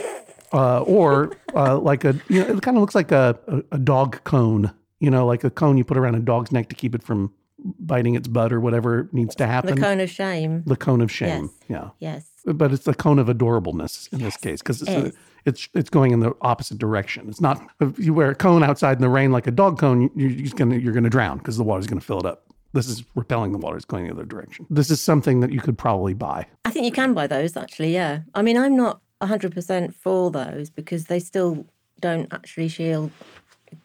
[0.52, 3.78] uh, or uh, like a you know it kind of looks like a, a, a
[3.78, 4.70] dog cone.
[4.98, 7.32] You know, like a cone you put around a dog's neck to keep it from
[7.78, 9.74] biting its butt or whatever needs to happen.
[9.74, 10.62] The cone of shame.
[10.66, 11.50] The cone of shame.
[11.68, 11.68] Yes.
[11.68, 11.90] Yeah.
[11.98, 12.30] Yes.
[12.46, 14.34] But it's the cone of adorableness in yes.
[14.34, 17.28] this case because it's, it's it's going in the opposite direction.
[17.28, 20.10] It's not if you wear a cone outside in the rain like a dog cone,
[20.14, 22.46] you, you're gonna you're gonna drown because the water's gonna fill it up.
[22.72, 23.76] This is repelling the water.
[23.76, 24.66] It's going the other direction.
[24.70, 26.46] This is something that you could probably buy.
[26.64, 27.92] I think you can buy those actually.
[27.92, 28.20] Yeah.
[28.34, 31.66] I mean, I'm not 100% for those because they still
[32.00, 33.10] don't actually shield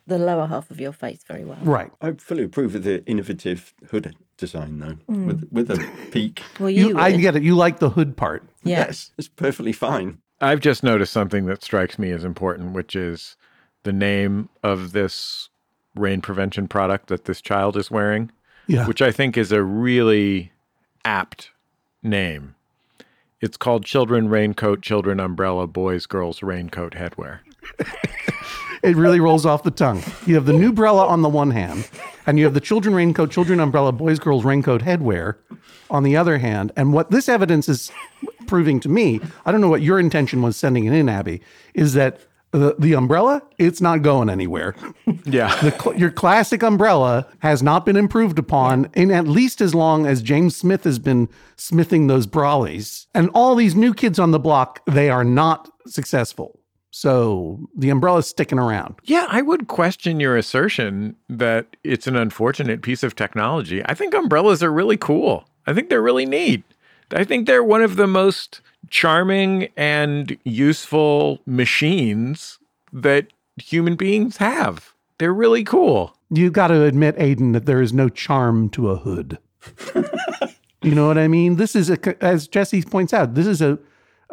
[0.08, 1.60] the lower half of your face very well.
[1.62, 1.92] Right.
[2.02, 5.28] I fully approve of the innovative hood design, though, mm.
[5.28, 6.42] with with a peak.
[6.60, 7.44] well, you, you I get it.
[7.44, 8.44] You like the hood part.
[8.64, 8.80] Yeah.
[8.80, 10.20] Yes, it's perfectly fine.
[10.42, 13.38] I've just noticed something that strikes me as important, which is
[13.84, 15.50] the name of this
[15.96, 18.32] rain prevention product that this child is wearing
[18.68, 18.88] yeah.
[18.88, 20.52] which I think is a really
[21.04, 21.52] apt
[22.02, 22.56] name.
[23.42, 27.40] It's called Children Raincoat, Children Umbrella, Boys, Girls Raincoat Headwear.
[28.84, 30.02] it really rolls off the tongue.
[30.26, 31.88] You have the new Nubrella on the one hand,
[32.26, 35.36] and you have the Children Raincoat, Children Umbrella, Boys, Girls Raincoat Headwear
[35.90, 36.72] on the other hand.
[36.76, 37.92] And what this evidence is
[38.48, 41.42] proving to me, I don't know what your intention was sending it in, Abby,
[41.74, 42.20] is that
[42.52, 44.76] The, the umbrella, it's not going anywhere.
[45.26, 45.54] Yeah.
[45.62, 50.22] The, your classic umbrella has not been improved upon in at least as long as
[50.22, 53.08] James Smith has been smithing those brollies.
[53.14, 56.62] And all these new kids on the block, they are not successful.
[56.98, 58.96] So the umbrella's sticking around.
[59.04, 63.84] Yeah, I would question your assertion that it's an unfortunate piece of technology.
[63.86, 65.44] I think umbrellas are really cool.
[65.68, 66.64] I think they're really neat.
[67.12, 72.60] I think they're one of the most charming and useful machines
[72.94, 73.28] that
[73.58, 74.94] human beings have.
[75.18, 76.16] They're really cool.
[76.30, 79.38] You got to admit, Aidan, that there is no charm to a hood.
[80.82, 81.58] you know what I mean?
[81.58, 83.80] This is a, as Jesse points out, this is a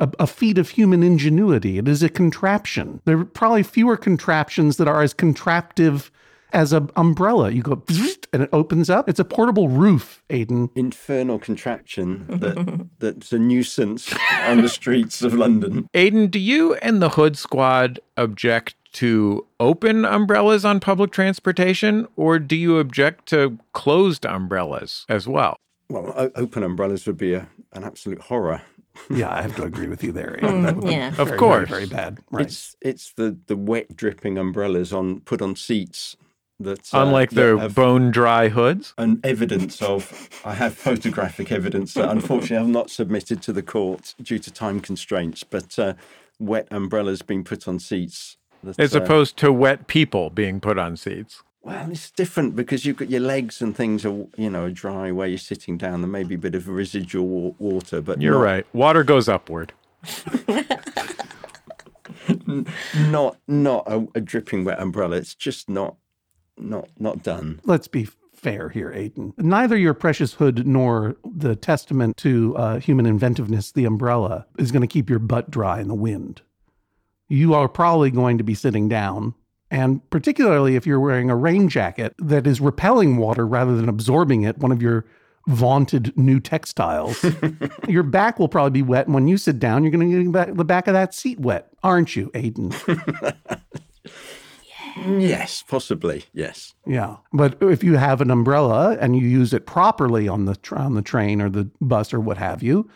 [0.02, 1.78] a, a, feat of human ingenuity.
[1.78, 3.00] It is a contraption.
[3.04, 6.10] There are probably fewer contraptions that are as contraptive
[6.52, 7.50] as an umbrella.
[7.50, 7.82] You go
[8.32, 9.08] and it opens up.
[9.08, 10.70] It's a portable roof, Aidan.
[10.74, 14.12] Infernal contraption that that's a nuisance
[14.46, 15.88] on the streets of London.
[15.94, 22.38] Aidan, do you and the Hood Squad object to open umbrellas on public transportation, or
[22.38, 25.56] do you object to closed umbrellas as well?
[25.88, 28.62] Well, o- open umbrellas would be a, an absolute horror
[29.10, 30.38] yeah, I have to agree with you there.
[30.42, 32.20] Mm, yeah, of very, course, very, very, bad.
[32.30, 32.46] Right.
[32.46, 36.16] It's it's the the wet dripping umbrellas on put on seats
[36.60, 42.10] that uh, unlike the bone dry hoods and evidence of I have photographic evidence that
[42.10, 45.94] unfortunately I've not submitted to the court due to time constraints, but uh,
[46.38, 48.36] wet umbrellas being put on seats.
[48.62, 51.42] That, As opposed uh, to wet people being put on seats.
[51.62, 55.28] Well, it's different because you've got your legs and things are, you know, dry where
[55.28, 56.00] you're sitting down.
[56.00, 58.66] There may be a bit of residual water, but you're not, right.
[58.72, 59.72] Water goes upward.
[62.96, 65.16] not not a, a, dripping wet umbrella.
[65.16, 65.94] It's just not
[66.58, 67.60] not not done.
[67.64, 69.32] Let's be fair here, Aidan.
[69.38, 74.80] Neither your precious hood nor the testament to uh, human inventiveness, the umbrella, is going
[74.82, 76.42] to keep your butt dry in the wind.
[77.28, 79.34] You are probably going to be sitting down
[79.72, 84.42] and particularly if you're wearing a rain jacket that is repelling water rather than absorbing
[84.42, 85.06] it, one of your
[85.48, 87.24] vaunted new textiles,
[87.88, 89.06] your back will probably be wet.
[89.06, 91.70] And when you sit down, you're going to get the back of that seat wet,
[91.82, 92.72] aren't you, Aidan?
[95.06, 96.26] Yes, possibly.
[96.34, 96.74] Yes.
[96.86, 100.94] Yeah, but if you have an umbrella and you use it properly on the on
[100.94, 102.90] the train or the bus or what have you,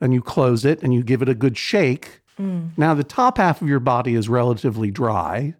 [0.00, 2.70] and you close it and you give it a good shake, mm.
[2.78, 5.54] now the top half of your body is relatively dry,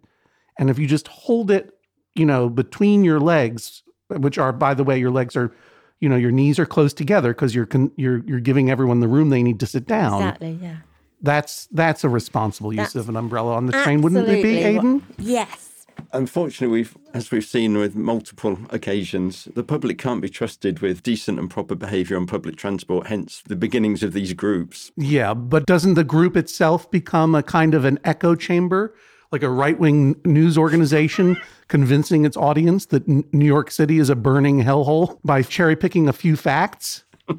[0.57, 1.71] and if you just hold it,
[2.13, 5.53] you know, between your legs, which are, by the way, your legs are,
[5.99, 9.07] you know, your knees are close together because you're con- you're you're giving everyone the
[9.07, 10.21] room they need to sit down.
[10.21, 10.59] Exactly.
[10.61, 10.77] Yeah.
[11.21, 14.59] That's that's a responsible use that's of an umbrella on the train, wouldn't it be,
[14.59, 15.03] Aidan?
[15.17, 15.71] Yes.
[16.11, 21.39] Unfortunately, we've, as we've seen with multiple occasions, the public can't be trusted with decent
[21.39, 23.07] and proper behaviour on public transport.
[23.07, 24.91] Hence, the beginnings of these groups.
[24.97, 28.93] Yeah, but doesn't the group itself become a kind of an echo chamber
[29.35, 31.35] like a right wing news organization
[31.67, 36.13] convincing its audience that New York City is a burning hellhole by cherry picking a
[36.13, 37.03] few facts.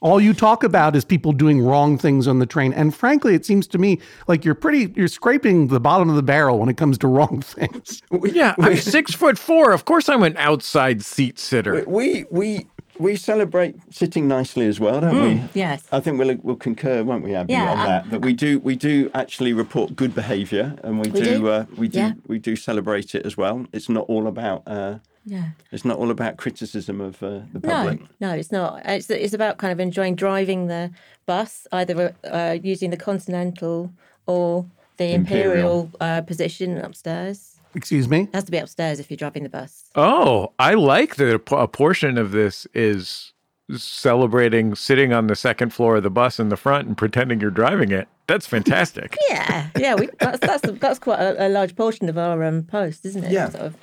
[0.00, 2.72] All you talk about is people doing wrong things on the train.
[2.72, 6.22] And frankly, it seems to me like you're pretty, you're scraping the bottom of the
[6.22, 8.00] barrel when it comes to wrong things.
[8.22, 9.72] yeah, I'm six foot four.
[9.72, 11.82] Of course, I'm an outside seat sitter.
[11.84, 12.68] We, we,
[12.98, 15.60] we celebrate sitting nicely as well, don't mm, we?
[15.60, 15.84] Yes.
[15.90, 18.10] I think we'll we'll concur, won't we, Abby, yeah, on um, that?
[18.10, 21.48] That we do we do actually report good behaviour, and we, we do, do.
[21.48, 22.12] Uh, we do yeah.
[22.26, 23.66] we do celebrate it as well.
[23.72, 24.62] It's not all about.
[24.66, 25.50] Uh, yeah.
[25.72, 28.00] It's not all about criticism of uh, the public.
[28.20, 28.82] No, no, it's not.
[28.84, 30.90] It's it's about kind of enjoying driving the
[31.26, 33.90] bus, either uh, using the Continental
[34.26, 37.53] or the Imperial, Imperial uh, position upstairs.
[37.74, 38.22] Excuse me?
[38.22, 39.84] It has to be upstairs if you're driving the bus.
[39.94, 43.32] Oh, I like that a portion of this is
[43.76, 47.50] celebrating sitting on the second floor of the bus in the front and pretending you're
[47.50, 48.08] driving it.
[48.26, 49.16] That's fantastic.
[49.28, 53.04] yeah, yeah, we, that's that's that's quite a, a large portion of our um, post,
[53.04, 53.32] isn't it?
[53.32, 53.50] Yeah.
[53.50, 53.76] Sort of,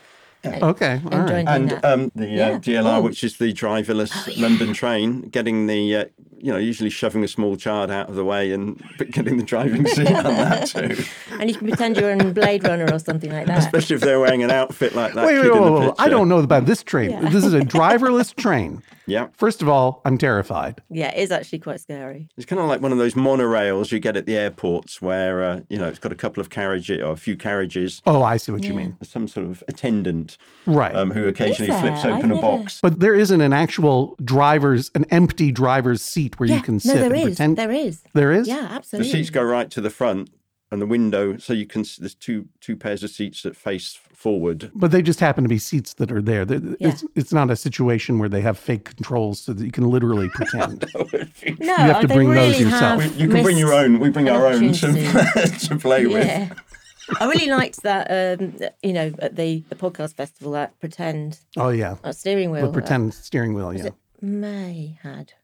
[0.43, 0.59] yeah.
[0.65, 1.47] Okay, all right.
[1.47, 2.59] And um, the uh.
[2.59, 3.01] DLR, oh.
[3.01, 4.41] which is the driverless oh, yeah.
[4.41, 6.05] London train, getting the uh,
[6.41, 9.85] you know usually shoving a small child out of the way and getting the driving
[9.85, 11.03] seat on that too.
[11.39, 13.59] And you can pretend you're in Blade Runner or something like that.
[13.59, 15.25] Especially if they're wearing an outfit like that.
[15.25, 15.93] Wait, wait, wait, wait, wait.
[15.99, 17.23] I don't know about this train.
[17.25, 18.81] This is a driverless train.
[19.11, 19.27] Yeah.
[19.37, 20.81] First of all, I'm terrified.
[20.89, 22.29] Yeah, it is actually quite scary.
[22.37, 25.59] It's kind of like one of those monorails you get at the airports where, uh,
[25.69, 28.01] you know, it's got a couple of carriages or a few carriages.
[28.05, 28.69] Oh, I see what yeah.
[28.69, 28.97] you mean.
[29.03, 30.37] Some sort of attendant.
[30.65, 30.95] Right.
[30.95, 32.79] Um, who occasionally flips open a box.
[32.81, 36.55] But there isn't an actual driver's, an empty driver's seat where yeah.
[36.55, 37.23] you can sit no, there and is.
[37.23, 37.57] pretend.
[37.57, 38.01] There is.
[38.13, 38.47] There is?
[38.47, 39.11] Yeah, absolutely.
[39.11, 40.29] The seats go right to the front
[40.71, 44.71] and the window so you can there's two two pairs of seats that face forward
[44.73, 46.75] but they just happen to be seats that are there yeah.
[46.79, 50.29] it's it's not a situation where they have fake controls so that you can literally
[50.33, 51.05] pretend no
[51.59, 54.47] you have to bring really those yourself you can bring your own we bring our
[54.47, 54.87] own to,
[55.59, 56.49] to play yeah.
[56.49, 56.59] with
[57.19, 58.39] I really liked that.
[58.39, 61.39] Um, you know, at the the podcast festival, that pretend.
[61.57, 62.67] Oh yeah, uh, steering wheel.
[62.67, 63.73] The pretend uh, steering wheel.
[63.73, 63.89] Yeah.
[64.21, 65.40] May had May.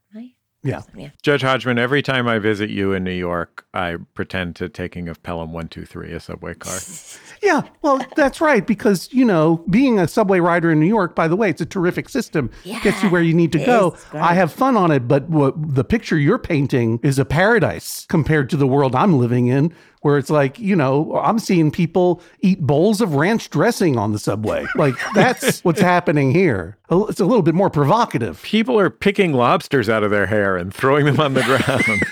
[0.68, 0.82] Yeah.
[0.96, 1.10] yeah.
[1.22, 5.24] Judge Hodgman, every time I visit you in New York, I pretend to taking of
[5.24, 6.78] Pelham 123, a subway car.
[7.42, 8.68] yeah, well, that's right.
[8.68, 11.66] Because, you know, being a subway rider in New York, by the way, it's a
[11.66, 12.52] terrific system.
[12.66, 13.96] Yeah, Gets you where you need to go.
[14.14, 18.50] I have fun on it, but what, the picture you're painting is a paradise compared
[18.50, 19.74] to the world I'm living in,
[20.08, 24.20] where it's like, you know, I'm seeing people eat bowls of ranch dressing on the
[24.20, 24.66] subway.
[24.76, 26.78] Like, that's what's happening here.
[26.90, 28.42] It's a little bit more provocative.
[28.42, 31.84] People are picking lobsters out of their hair and throwing them on the ground.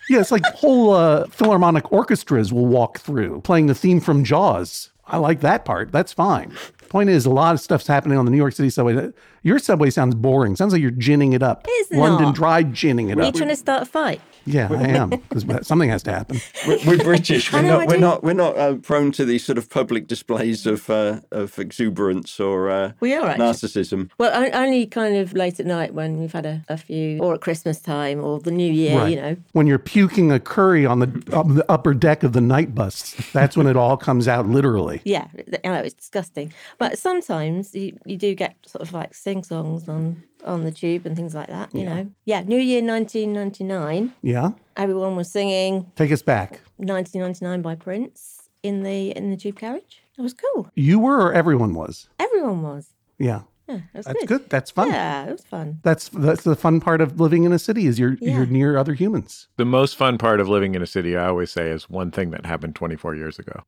[0.10, 4.90] yeah, it's like whole uh, philharmonic orchestras will walk through playing the theme from Jaws.
[5.06, 5.92] I like that part.
[5.92, 6.52] That's fine.
[6.90, 9.12] Point is, a lot of stuff's happening on the New York City subway.
[9.42, 10.56] Your subway sounds boring.
[10.56, 11.64] Sounds like you're ginning it up.
[11.66, 12.34] It's London not.
[12.34, 13.34] Dry ginning it Are you up.
[13.34, 14.20] trying to start a fight?
[14.46, 16.40] Yeah, I am because something has to happen.
[16.66, 17.52] We're, we're British.
[17.52, 17.88] We're know, I not.
[17.88, 18.24] We're not.
[18.24, 22.70] We're not uh, prone to these sort of public displays of uh, of exuberance or
[22.70, 23.44] uh, We are actually.
[23.46, 24.10] narcissism.
[24.18, 27.40] Well, only kind of late at night when we've had a, a few, or at
[27.40, 29.06] Christmas time, or the New Year.
[29.08, 32.40] You know, When you're puking a curry on the, on the upper deck of the
[32.40, 35.00] night bus, that's when it all comes out literally.
[35.04, 35.28] yeah,
[35.64, 36.52] I know it's disgusting.
[36.78, 41.06] But sometimes you, you do get sort of like sing songs on on the tube
[41.06, 41.74] and things like that.
[41.74, 42.42] You know, yeah.
[42.42, 44.50] New Year 1999, Yeah?
[44.76, 46.60] everyone was singing Take us back.
[46.76, 50.02] 1999 by Prince in the in the tube carriage.
[50.18, 50.68] It was cool.
[50.74, 52.08] You were or everyone was?
[52.18, 52.88] Everyone was.
[53.18, 53.42] Yeah.
[53.68, 54.26] Yeah, That's good.
[54.28, 54.50] good.
[54.50, 54.88] That's fun.
[54.90, 55.80] Yeah, it was fun.
[55.82, 58.36] That's that's the fun part of living in a city is you're Yeah.
[58.36, 59.48] you're near other humans.
[59.56, 62.30] the most fun part of living in a city, I always say, is one thing
[62.32, 63.62] that happened 24 years ago.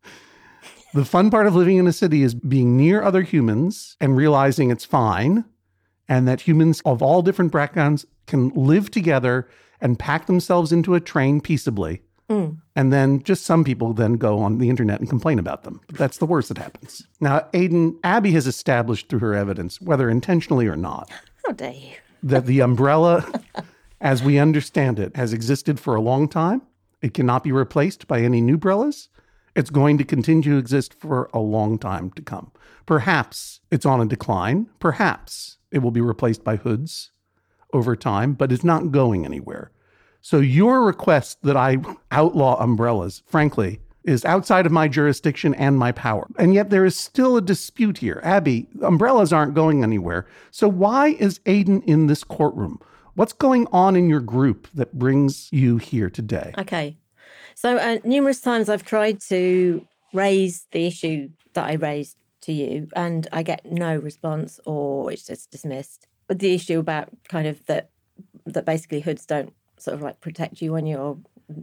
[0.93, 4.71] The fun part of living in a city is being near other humans and realizing
[4.71, 5.45] it's fine
[6.09, 9.49] and that humans of all different backgrounds can live together
[9.81, 12.03] and pack themselves into a train peaceably.
[12.29, 12.59] Mm.
[12.75, 15.81] And then just some people then go on the internet and complain about them.
[15.87, 17.07] But that's the worst that happens.
[17.21, 21.11] Now, Aidan, Abby has established through her evidence, whether intentionally or not,
[21.45, 21.93] How dare you?
[22.23, 23.25] that the umbrella,
[24.01, 26.63] as we understand it, has existed for a long time.
[27.01, 29.09] It cannot be replaced by any new umbrellas.
[29.55, 32.51] It's going to continue to exist for a long time to come.
[32.87, 34.69] Perhaps it's on a decline.
[34.81, 37.11] Perhaps it will be replaced by hoods
[37.73, 39.71] over time, but it's not going anywhere.
[40.21, 41.79] So your request that I
[42.11, 46.29] outlaw umbrellas, frankly, is outside of my jurisdiction and my power.
[46.39, 48.21] And yet there is still a dispute here.
[48.25, 50.27] Abby, umbrellas aren't going anywhere.
[50.51, 52.81] So why is Aidan in this courtroom?
[53.15, 56.55] What's going on in your group that brings you here today?
[56.59, 56.97] Okay.
[57.55, 62.89] So, uh, numerous times I've tried to raise the issue that I raised to you,
[62.97, 66.07] and I get no response or it's just dismissed.
[66.27, 67.91] But the issue about kind of that,
[68.47, 71.19] that basically hoods don't sort of like protect you when you're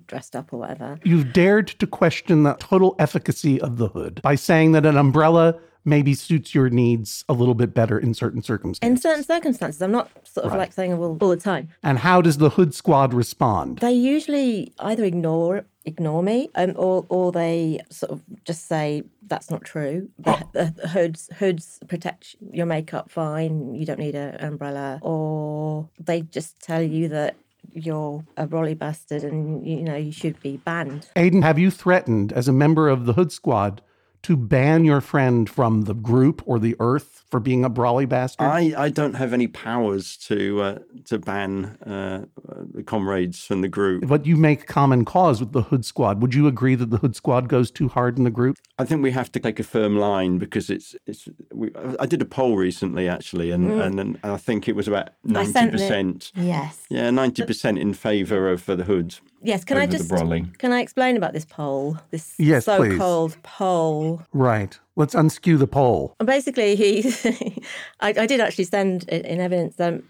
[0.07, 0.99] dressed up or whatever.
[1.03, 5.59] You've dared to question the total efficacy of the hood by saying that an umbrella
[5.86, 8.89] maybe suits your needs a little bit better in certain circumstances.
[8.89, 10.59] In certain circumstances, I'm not sort of Right.
[10.59, 11.67] like saying well all the time.
[11.84, 13.79] and how does the hood squad respond?
[13.79, 19.49] They usually either ignore ignore me, um, or or they sort of just say that's
[19.49, 20.09] not true.
[20.19, 23.75] The, the hoods hoods protect your makeup fine.
[23.75, 27.36] You don't need an umbrella, or they just tell you that
[27.71, 31.07] you're a brolly bastard and you know you should be banned.
[31.15, 33.81] Aidan, have you threatened as a member of the hood squad
[34.24, 38.47] to ban your friend from the group or the earth for being a brolly bastard?
[38.47, 42.26] I, I don't have any powers to uh, to ban uh,
[42.74, 44.07] the comrades from the group.
[44.07, 46.21] but you make common cause with the hood squad.
[46.21, 48.57] Would you agree that the hood squad goes too hard in the group?
[48.80, 51.28] I think we have to take a firm line because it's it's.
[51.53, 55.09] We, I did a poll recently actually, and and, and I think it was about
[55.28, 55.32] Mm.
[55.53, 56.32] ninety percent.
[56.36, 56.80] Yes.
[56.89, 59.15] Yeah, ninety percent in favour of uh, the hood.
[59.44, 59.64] Yes.
[59.64, 60.58] Can I Over the just brolly.
[60.58, 61.98] can I explain about this poll?
[62.12, 64.22] This Yes, so-called poll.
[64.32, 64.80] Right.
[64.96, 66.16] Let's unskew the poll.
[66.24, 67.02] Basically, he,
[68.00, 69.80] I, I did actually send in, in evidence.
[69.80, 70.04] Um,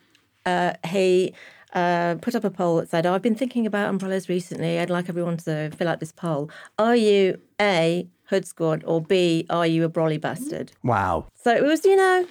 [0.46, 1.34] uh, he
[1.74, 4.78] uh, put up a poll that said, oh, "I've been thinking about umbrellas recently.
[4.80, 6.50] I'd like everyone to fill out this poll.
[6.78, 9.46] Are you a hood squad or B?
[9.50, 11.28] Are you a brolly bastard?" Wow.
[11.36, 12.28] So it was, you know,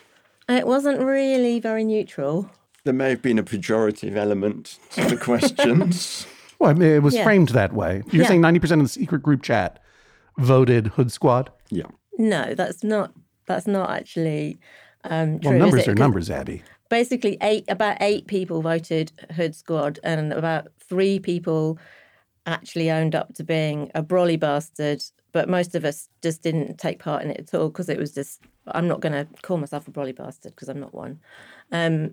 [0.48, 2.50] it wasn't really very neutral.
[2.84, 6.26] There may have been a pejorative element to the questions.
[6.62, 7.24] Well, I mean, it was Yeah.
[7.24, 8.04] framed that way.
[8.12, 8.28] You're Yeah.
[8.28, 9.80] saying 90% of the secret group chat
[10.38, 11.50] voted hood squad?
[11.70, 11.86] yeah.
[12.18, 13.12] No, that's not.
[13.46, 14.60] That's not actually
[15.04, 15.50] um, true.
[15.50, 15.88] Well, is numbers it?
[15.88, 16.62] are 'Cause numbers, Abby.
[16.88, 21.78] basically eight about eight people voted hood squad and about three people
[22.46, 25.02] actually owned up to being a brolly bastard
[25.32, 28.12] but most of us just didn't take part in it at all because it was
[28.12, 31.18] just i'm not going to call myself a brolly bastard because i'm not one
[31.72, 32.12] um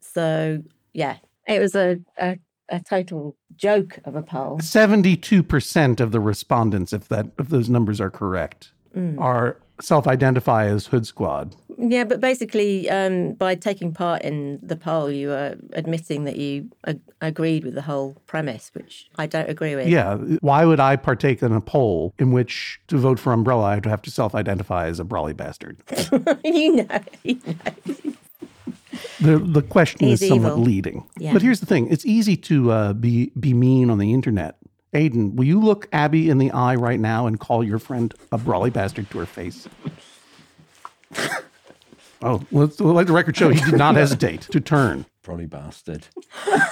[0.00, 0.62] so
[0.94, 2.38] yeah it was a, a
[2.70, 4.58] a total joke of a poll.
[4.58, 9.20] 72% of the respondents, if that if those numbers are correct, mm.
[9.20, 11.56] are self-identify as Hood Squad.
[11.78, 16.70] Yeah, but basically, um, by taking part in the poll, you are admitting that you
[16.86, 19.88] ag- agreed with the whole premise, which I don't agree with.
[19.88, 20.16] Yeah.
[20.40, 23.86] Why would I partake in a poll in which to vote for Umbrella, I would
[23.86, 25.78] have to self-identify as a brolly bastard?
[26.44, 27.00] you know.
[27.22, 28.14] You know.
[29.20, 30.62] The the question He's is somewhat evil.
[30.62, 31.08] leading.
[31.18, 31.32] Yeah.
[31.32, 34.56] But here's the thing: it's easy to uh, be be mean on the internet.
[34.92, 38.38] Aidan, will you look Abby in the eye right now and call your friend a
[38.38, 39.68] brolly bastard to her face?
[42.22, 45.06] oh, let's let the record show he did not hesitate to turn.
[45.22, 46.08] Brolly bastard.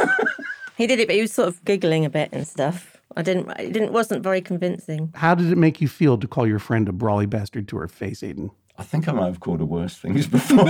[0.76, 2.96] he did it, but he was sort of giggling a bit and stuff.
[3.16, 3.50] I didn't.
[3.58, 3.92] It didn't.
[3.92, 5.12] wasn't very convincing.
[5.14, 7.88] How did it make you feel to call your friend a brolly bastard to her
[7.88, 8.50] face, Aidan?
[8.78, 10.68] I think I might have called her worse things before.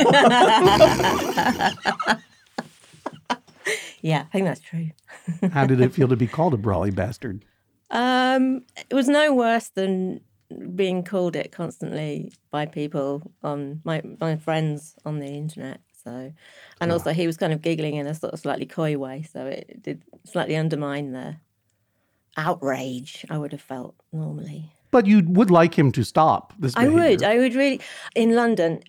[4.00, 4.90] Yeah, I think that's true.
[5.52, 7.44] How did it feel to be called a brolly bastard?
[7.90, 10.20] Um, it was no worse than
[10.74, 15.80] being called it constantly by people on my my friends on the internet.
[16.04, 16.32] So,
[16.80, 19.46] and also he was kind of giggling in a sort of slightly coy way, so
[19.46, 21.36] it did slightly undermine the
[22.36, 24.72] outrage I would have felt normally.
[24.90, 26.74] But you would like him to stop this.
[26.74, 27.00] Behavior.
[27.00, 27.22] I would.
[27.22, 27.80] I would really.
[28.14, 28.80] In London,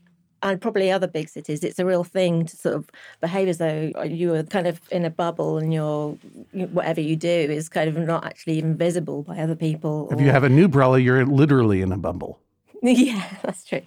[0.41, 2.89] and probably other big cities, it's a real thing to sort of
[3.21, 6.11] behave as though you are kind of in a bubble and your
[6.51, 10.07] whatever you do is kind of not actually even visible by other people.
[10.11, 10.21] If or...
[10.21, 12.39] you have a Nubrella, you're literally in a bubble.
[12.81, 13.81] yeah, that's true.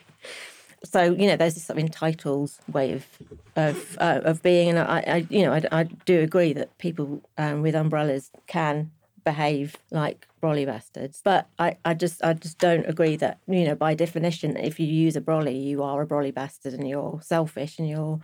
[0.84, 3.06] So you know, there's this sort of entitled way of
[3.56, 7.22] of uh, of being, and I, I you know, I, I, do agree that people
[7.38, 8.90] um, with umbrellas can
[9.25, 11.20] behave like brolly bastards.
[11.23, 14.87] But I, I just I just don't agree that, you know, by definition, if you
[14.87, 18.20] use a brolly, you are a brolly bastard and you're selfish and you're,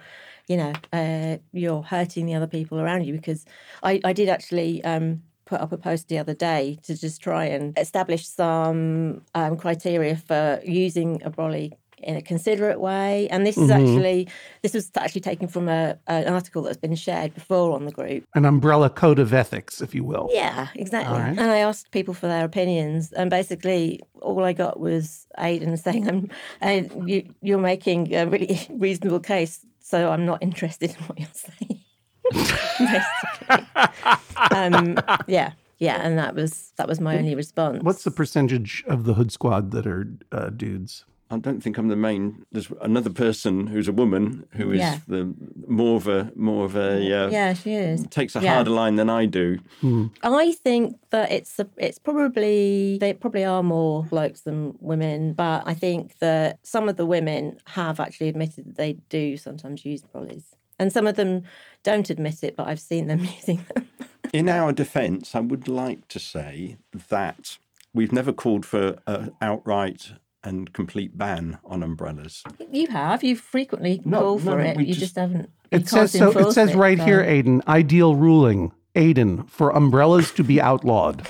[0.49, 3.13] you know, uh, you're hurting the other people around you.
[3.13, 3.45] Because
[3.83, 7.47] I, I did actually um, put up a post the other day to just try
[7.47, 11.73] and establish some um, criteria for using a brolly
[12.03, 13.29] in a considerate way.
[13.29, 13.81] And this is mm-hmm.
[13.81, 14.29] actually
[14.63, 18.25] this was actually taken from a, an article that's been shared before on the group.
[18.35, 20.29] An umbrella code of ethics, if you will.
[20.33, 21.19] Yeah, exactly.
[21.19, 21.31] Right.
[21.31, 26.09] And I asked people for their opinions, and basically all I got was Aidan saying,
[26.09, 26.31] "I'm,
[26.61, 31.29] and you, you're making a really reasonable case, so I'm not interested in what you're
[31.35, 31.81] saying."
[34.51, 35.53] um, yeah.
[35.79, 37.83] Yeah, and that was that was my only response.
[37.83, 41.05] What's the percentage of the Hood Squad that are uh, dudes?
[41.31, 42.47] I don't think I'm the main.
[42.53, 44.99] There's another person who's a woman who is yeah.
[45.07, 45.35] the
[45.67, 48.55] more of a more of a uh, yeah she is takes a yeah.
[48.55, 49.59] harder line than I do.
[49.81, 50.07] Hmm.
[50.23, 55.65] I think that it's a, it's probably they probably are more blokes than women, but
[55.67, 60.03] I think that some of the women have actually admitted that they do sometimes use
[60.03, 60.45] brollies,
[60.79, 61.43] and some of them
[61.83, 63.87] don't admit it, but I've seen them using them.
[64.33, 67.59] In our defence, I would like to say that
[67.93, 70.13] we've never called for an outright
[70.49, 72.43] and complete ban on umbrellas.
[72.73, 73.23] You have.
[73.23, 74.79] You've frequently no, called no, for it.
[74.79, 75.51] You just, just haven't.
[75.71, 76.31] It says so.
[76.31, 77.63] It says right here, Aidan.
[77.69, 78.73] Ideal ruling.
[78.95, 81.21] Aidan for umbrellas to be outlawed.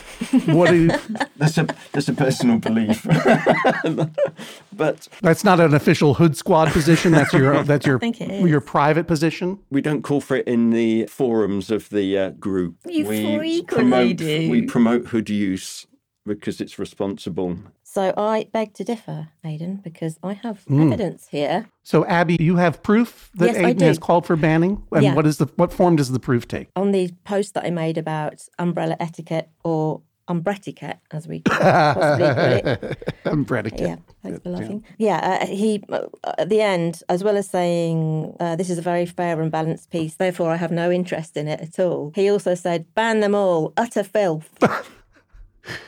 [0.46, 0.88] What you...
[1.36, 3.04] that's a that's a personal belief,
[4.72, 7.12] but that's not an official Hood Squad position.
[7.12, 9.58] That's your that's your your private position.
[9.70, 12.76] We don't call for it in the forums of the uh, group.
[12.86, 14.50] You we frequently promote, do.
[14.50, 15.86] We promote Hood use
[16.24, 17.58] because it's responsible
[17.98, 20.86] so I beg to differ, Aidan, because I have mm.
[20.86, 21.66] evidence here.
[21.82, 24.84] So Abby, you have proof that yes, Aidan has called for banning?
[24.92, 25.14] And yeah.
[25.14, 26.68] what is the what form does the proof take?
[26.76, 32.52] On the post that I made about umbrella etiquette or umbretiquette, as we possibly call
[32.52, 33.14] it.
[33.24, 33.80] umbretiquette.
[33.80, 34.84] Yeah, thanks for laughing.
[34.96, 36.06] Yeah, yeah uh, he uh,
[36.38, 39.90] at the end, as well as saying uh, this is a very fair and balanced
[39.90, 42.12] piece, therefore I have no interest in it at all.
[42.14, 44.50] He also said, "Ban them all, utter filth."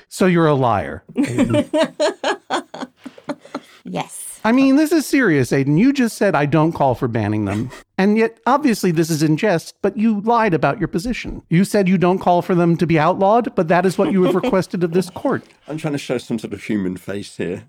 [0.09, 1.03] So you're a liar.
[3.85, 4.31] yes.
[4.43, 5.77] I mean, this is serious, Aidan.
[5.77, 7.71] You just said I don't call for banning them.
[7.99, 11.43] And yet, obviously, this is in jest, but you lied about your position.
[11.51, 14.23] You said you don't call for them to be outlawed, but that is what you
[14.23, 15.45] have requested of this court.
[15.69, 17.65] I'm trying to show some sort of human face here.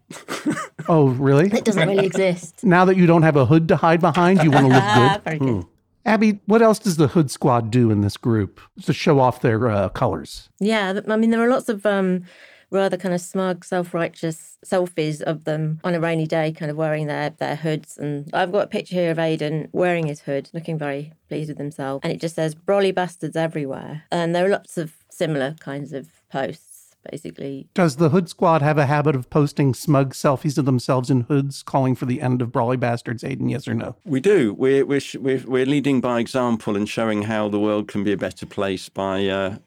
[0.88, 1.52] oh, really?
[1.52, 2.64] It doesn't really exist.
[2.64, 5.24] Now that you don't have a hood to hide behind, you want to look good?
[5.24, 5.64] Very good.
[5.66, 5.71] Hmm.
[6.06, 9.70] Abby, what else does the Hood Squad do in this group to show off their
[9.70, 10.50] uh, colors?
[10.60, 12.24] Yeah, I mean, there are lots of um,
[12.72, 16.78] rather kind of smug, self righteous selfies of them on a rainy day, kind of
[16.78, 17.98] wearing their, their hoods.
[17.98, 21.58] And I've got a picture here of Aidan wearing his hood, looking very pleased with
[21.58, 22.04] himself.
[22.04, 24.04] And it just says, Brolly bastards everywhere.
[24.12, 26.71] And there are lots of similar kinds of posts.
[27.10, 27.68] Basically.
[27.74, 31.64] Does the Hood Squad have a habit of posting smug selfies of themselves in hoods,
[31.64, 33.50] calling for the end of Brolly Bastards, Aidan?
[33.50, 33.96] Yes or no?
[34.06, 34.54] We do.
[34.54, 38.18] We're we're we're, we're leading by example and showing how the world can be a
[38.18, 39.58] better place by uh,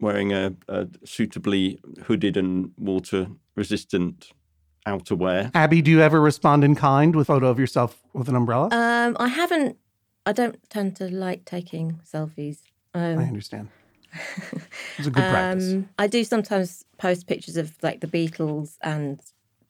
[0.00, 3.26] wearing a, a suitably hooded and water
[3.56, 4.30] resistant
[4.86, 5.50] outerwear.
[5.54, 8.68] Abby, do you ever respond in kind with a photo of yourself with an umbrella?
[8.70, 9.78] Um, I haven't.
[10.26, 12.58] I don't tend to like taking selfies.
[12.94, 13.68] Um, I understand.
[14.98, 15.72] It's a good practice.
[15.72, 19.20] Um, I do sometimes post pictures of like the Beatles and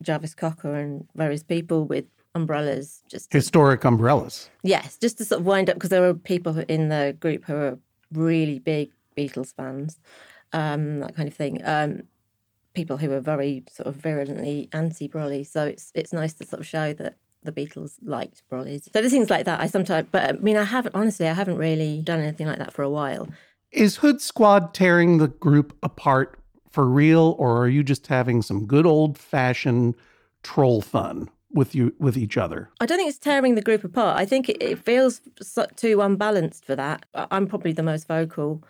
[0.03, 3.01] Jarvis Cocker and various people with umbrellas.
[3.09, 4.49] Just to, Historic umbrellas.
[4.61, 7.55] yes, just to sort of wind up because there are people in the group who
[7.55, 7.79] are
[8.11, 9.99] really big Beatles fans,
[10.53, 11.61] um, that kind of thing.
[11.63, 12.03] Um,
[12.75, 15.47] people who are very sort of virulently anti-Brolly.
[15.47, 18.83] So it's it's nice to sort of show that the Beatles liked Brollies.
[18.83, 19.59] So there's things like that.
[19.59, 22.73] I sometimes, but I mean, I haven't honestly, I haven't really done anything like that
[22.73, 23.29] for a while.
[23.75, 26.39] Is Hood Squad tearing the group apart
[26.71, 29.95] for real, or are you just having some good old fashioned
[30.43, 32.69] troll fun with you with each other?
[32.79, 34.17] I don't think it's tearing the group apart.
[34.17, 35.19] I think it, it feels
[35.75, 37.05] too unbalanced for that.
[37.13, 38.63] I'm probably the most vocal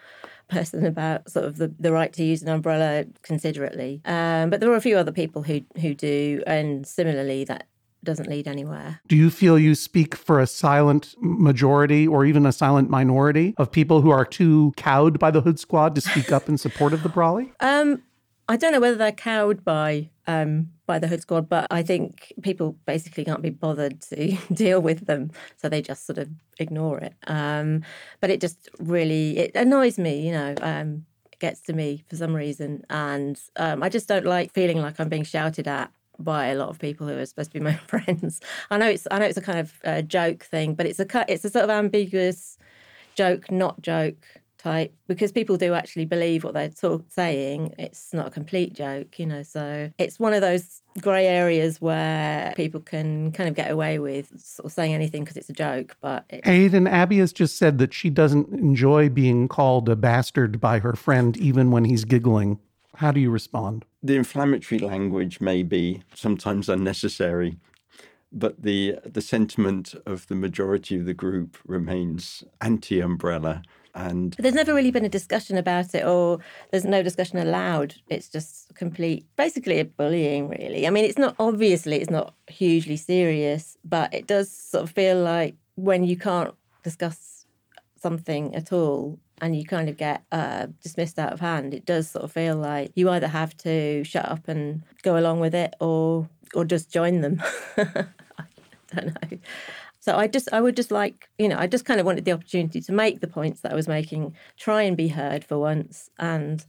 [0.47, 4.01] person about sort of the, the right to use an umbrella considerately.
[4.05, 7.67] Um, but there are a few other people who who do, and similarly, that
[8.05, 9.01] doesn't lead anywhere.
[9.07, 13.71] Do you feel you speak for a silent majority or even a silent minority of
[13.71, 17.03] people who are too cowed by the Hood Squad to speak up in support of
[17.03, 17.51] the Brolly?
[17.59, 18.01] Um,
[18.47, 22.33] I don't know whether they're cowed by um, by the Hood Squad, but I think
[22.41, 26.29] people basically can't be bothered to deal with them, so they just sort of
[26.59, 27.13] ignore it.
[27.27, 27.83] Um,
[28.21, 30.55] but it just really it annoys me, you know.
[30.61, 34.79] Um, it gets to me for some reason, and um, I just don't like feeling
[34.79, 37.63] like I'm being shouted at by a lot of people who are supposed to be
[37.63, 38.41] my friends.
[38.69, 41.25] I know it's I know it's a kind of uh, joke thing, but it's a
[41.27, 42.57] it's a sort of ambiguous
[43.15, 44.25] joke, not joke
[44.65, 47.73] type because people do actually believe what they're talk- saying.
[47.77, 49.43] It's not a complete joke, you know.
[49.43, 54.27] So it's one of those grey areas where people can kind of get away with
[54.39, 57.77] sort of saying anything because it's a joke, but it, Aidan Abby has just said
[57.77, 62.59] that she doesn't enjoy being called a bastard by her friend, even when he's giggling.
[62.97, 63.85] How do you respond?
[64.03, 67.57] The inflammatory language may be sometimes unnecessary,
[68.31, 73.63] but the the sentiment of the majority of the group remains anti-umbrella
[73.95, 76.39] and But there's never really been a discussion about it, or
[76.71, 77.95] there's no discussion allowed.
[78.09, 80.85] It's just complete, basically a bullying, really.
[80.85, 85.21] I mean, it's not obviously it's not hugely serious, but it does sort of feel
[85.21, 87.45] like when you can't discuss
[87.97, 92.09] something at all and you kind of get uh, dismissed out of hand, it does
[92.09, 95.75] sort of feel like you either have to shut up and go along with it,
[95.79, 97.41] or or just join them.
[97.77, 98.05] I
[98.93, 99.37] don't know.
[99.99, 102.31] So I just, I would just like, you know, I just kind of wanted the
[102.31, 106.11] opportunity to make the points that I was making, try and be heard for once,
[106.19, 106.63] and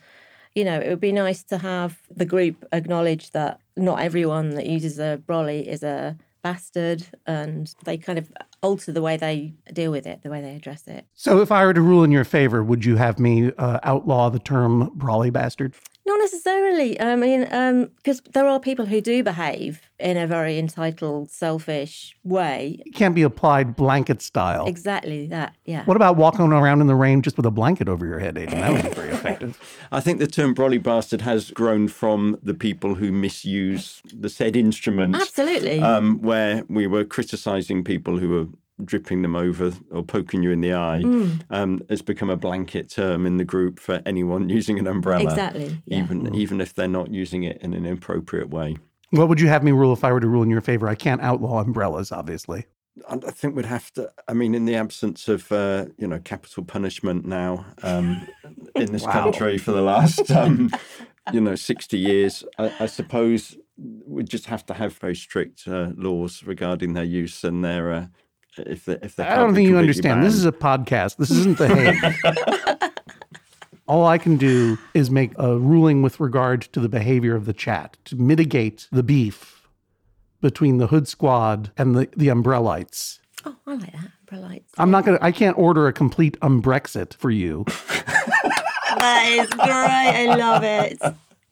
[0.54, 4.64] you know, it would be nice to have the group acknowledge that not everyone that
[4.64, 6.16] uses a brolly is a
[6.46, 8.30] bastard, and they kind of
[8.62, 11.04] alter the way they deal with it, the way they address it.
[11.14, 14.30] So, if I were to rule in your favor, would you have me uh, outlaw
[14.30, 15.74] the term brolly bastard?
[16.06, 17.00] Not necessarily.
[17.00, 17.40] I mean,
[17.96, 22.80] because there are people who do behave in a very entitled, selfish way.
[22.86, 24.66] It can't be applied blanket style.
[24.66, 25.56] Exactly that.
[25.64, 25.84] Yeah.
[25.84, 28.60] What about walking around in the rain just with a blanket over your head, Aidan?
[28.60, 29.58] That would be very effective.
[29.90, 34.54] I think the term brolly bastard has grown from the people who misuse the said
[34.54, 35.16] instrument.
[35.16, 35.80] Absolutely.
[35.80, 38.46] Um, where we were criticising people who were
[38.84, 41.00] dripping them over or poking you in the eye.
[41.02, 41.42] Mm.
[41.50, 45.80] Um, it's become a blanket term in the group for anyone using an umbrella, Exactly,
[45.86, 46.02] yeah.
[46.02, 48.76] even even if they're not using it in an inappropriate way.
[49.10, 50.88] What would you have me rule if I were to rule in your favor?
[50.88, 52.66] I can't outlaw umbrellas, obviously.
[53.08, 54.10] I I think we'd have to.
[54.28, 58.26] I mean, in the absence of uh, you know capital punishment now um,
[58.74, 60.70] in this country for the last um,
[61.32, 65.90] you know sixty years, I, I suppose we'd just have to have very strict uh,
[65.96, 67.92] laws regarding their use and their.
[67.92, 68.06] Uh,
[68.58, 70.22] if they, if they I don't think you understand.
[70.22, 71.16] This is a podcast.
[71.16, 72.92] This isn't the Hague.
[73.88, 77.52] All I can do is make a ruling with regard to the behavior of the
[77.52, 79.68] chat to mitigate the beef
[80.40, 83.20] between the Hood Squad and the, the Umbrellites.
[83.44, 84.10] oh, I like that.
[84.26, 84.64] Umbrellites.
[84.76, 85.18] I'm not gonna.
[85.20, 87.64] I can't order a complete umbrexit for you.
[88.98, 89.66] That is great.
[89.68, 90.98] I love it.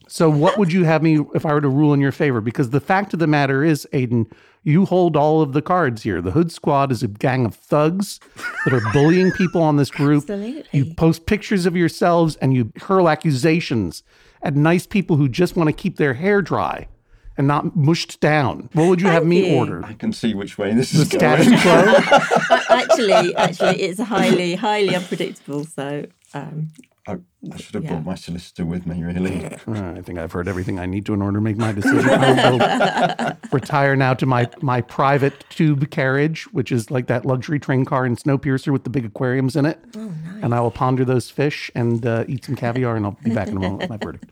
[0.09, 2.41] So, what would you have me if I were to rule in your favor?
[2.41, 4.27] Because the fact of the matter is, Aidan,
[4.65, 6.21] you hold all of the cards here.
[6.21, 8.19] The Hood Squad is a gang of thugs
[8.65, 10.23] that are bullying people on this group.
[10.23, 10.65] Absolutely.
[10.73, 14.03] You post pictures of yourselves and you hurl accusations
[14.43, 16.89] at nice people who just want to keep their hair dry
[17.37, 18.69] and not mushed down.
[18.75, 19.57] What would you have Thank me you.
[19.59, 19.85] order?
[19.85, 21.43] I can see which way this The is going.
[21.43, 22.59] status quo?
[22.77, 25.65] actually, actually, it's highly, highly unpredictable.
[25.65, 26.71] So, um,
[27.07, 27.19] I,
[27.53, 27.91] I should have yeah.
[27.91, 29.45] brought my solicitor with me, really.
[29.67, 32.09] I think I've heard everything I need to in order to make my decision.
[32.09, 37.85] I'll retire now to my, my private tube carriage, which is like that luxury train
[37.85, 39.79] car in Snowpiercer with the big aquariums in it.
[39.97, 40.43] Oh, nice.
[40.43, 43.49] And I will ponder those fish and uh, eat some caviar, and I'll be back
[43.49, 44.31] in a moment with my verdict.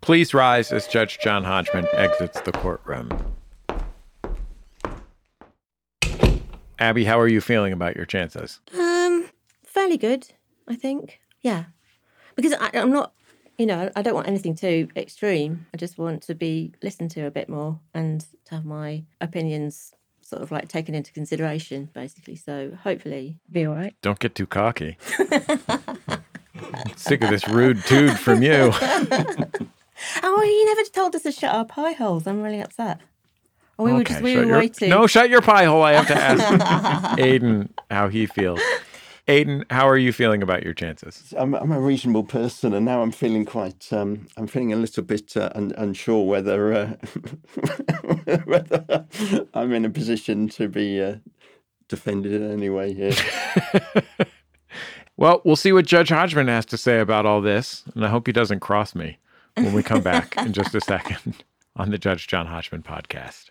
[0.00, 3.08] Please rise as Judge John Hodgman exits the courtroom.
[6.78, 8.60] Abby, how are you feeling about your chances?
[8.76, 9.28] Um,
[9.64, 10.28] fairly good,
[10.68, 11.20] I think.
[11.40, 11.64] Yeah,
[12.36, 13.12] because I, I'm not,
[13.58, 15.66] you know, I don't want anything too extreme.
[15.74, 19.94] I just want to be listened to a bit more and to have my opinions
[20.22, 22.36] sort of like taken into consideration, basically.
[22.36, 23.94] So hopefully, be all right.
[24.02, 24.96] Don't get too cocky.
[26.96, 28.70] Sick of this rude dude from you.
[30.22, 32.26] oh, he never told us to shut our pie holes.
[32.26, 33.00] I'm really upset.
[33.78, 34.90] We okay, were just we were your, waiting.
[34.90, 35.82] No, shut your pie hole.
[35.82, 38.60] I have to ask Aidan how he feels.
[39.28, 41.32] Aidan, how are you feeling about your chances?
[41.36, 43.92] I'm, I'm a reasonable person, and now I'm feeling quite.
[43.92, 46.86] Um, I'm feeling a little bit uh, un- unsure whether uh,
[48.44, 49.06] whether
[49.54, 51.16] I'm in a position to be uh,
[51.88, 53.14] defended in any way here.
[55.16, 58.26] well, we'll see what Judge Hodgman has to say about all this, and I hope
[58.26, 59.18] he doesn't cross me
[59.54, 61.44] when we come back in just a second
[61.76, 63.50] on the Judge John Hodgman podcast.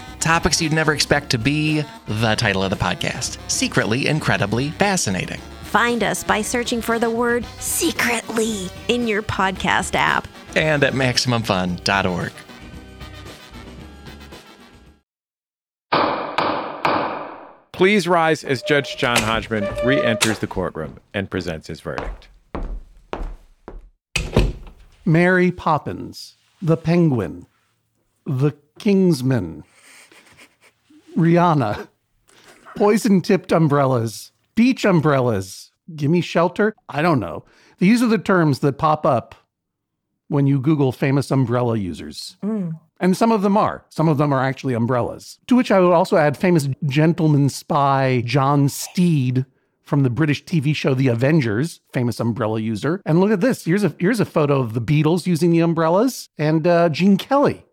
[0.21, 3.37] topics you'd never expect to be the title of the podcast.
[3.49, 5.41] Secretly, incredibly fascinating.
[5.63, 12.31] Find us by searching for the word secretly in your podcast app and at MaximumFun.org.
[17.71, 22.27] Please rise as Judge John Hodgman re enters the courtroom and presents his verdict.
[25.03, 27.47] Mary Poppins, the Penguin,
[28.25, 29.63] the Kingsman,
[31.15, 31.87] Rihanna,
[32.75, 36.75] poison tipped umbrellas, beach umbrellas, gimme shelter.
[36.89, 37.45] I don't know.
[37.79, 39.35] These are the terms that pop up
[40.27, 42.37] when you Google famous umbrella users.
[42.43, 42.79] Mm.
[42.99, 43.83] And some of them are.
[43.89, 45.39] Some of them are actually umbrellas.
[45.47, 49.45] To which I would also add famous gentleman spy John Steed
[49.81, 53.01] from the British TV show The Avengers, famous umbrella user.
[53.05, 53.65] And look at this.
[53.65, 57.65] Here's a here's a photo of the Beatles using the umbrellas and uh, Gene Kelly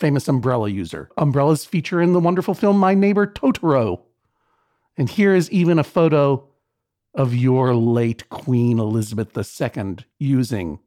[0.00, 1.10] famous umbrella user.
[1.18, 4.00] Umbrellas feature in the wonderful film My Neighbor Totoro.
[4.96, 6.48] And here is even a photo
[7.14, 10.80] of your late Queen Elizabeth II using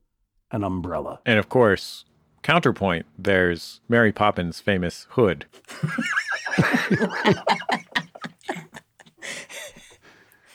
[0.51, 1.20] an umbrella.
[1.26, 2.05] And of course,
[2.41, 5.45] counterpoint, there's Mary Poppins' famous hood.
[6.57, 7.39] there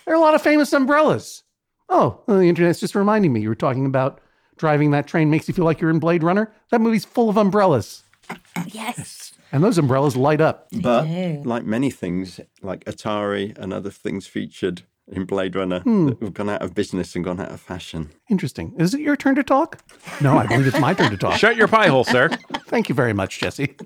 [0.08, 1.44] are a lot of famous umbrellas.
[1.88, 4.20] Oh, well, the internet's just reminding me you were talking about
[4.56, 6.52] driving that train makes you feel like you're in Blade Runner.
[6.70, 8.02] That movie's full of umbrellas.
[8.66, 9.32] Yes.
[9.50, 10.68] And those umbrellas light up.
[10.72, 11.06] But
[11.46, 16.08] like many things, like Atari and other things featured in Blade Runner hmm.
[16.08, 18.10] that have gone out of business and gone out of fashion.
[18.28, 18.74] Interesting.
[18.78, 19.80] Is it your turn to talk?
[20.20, 21.38] No, I believe it's my turn to talk.
[21.38, 22.28] Shut your pie hole, sir.
[22.66, 23.76] Thank you very much, Jesse.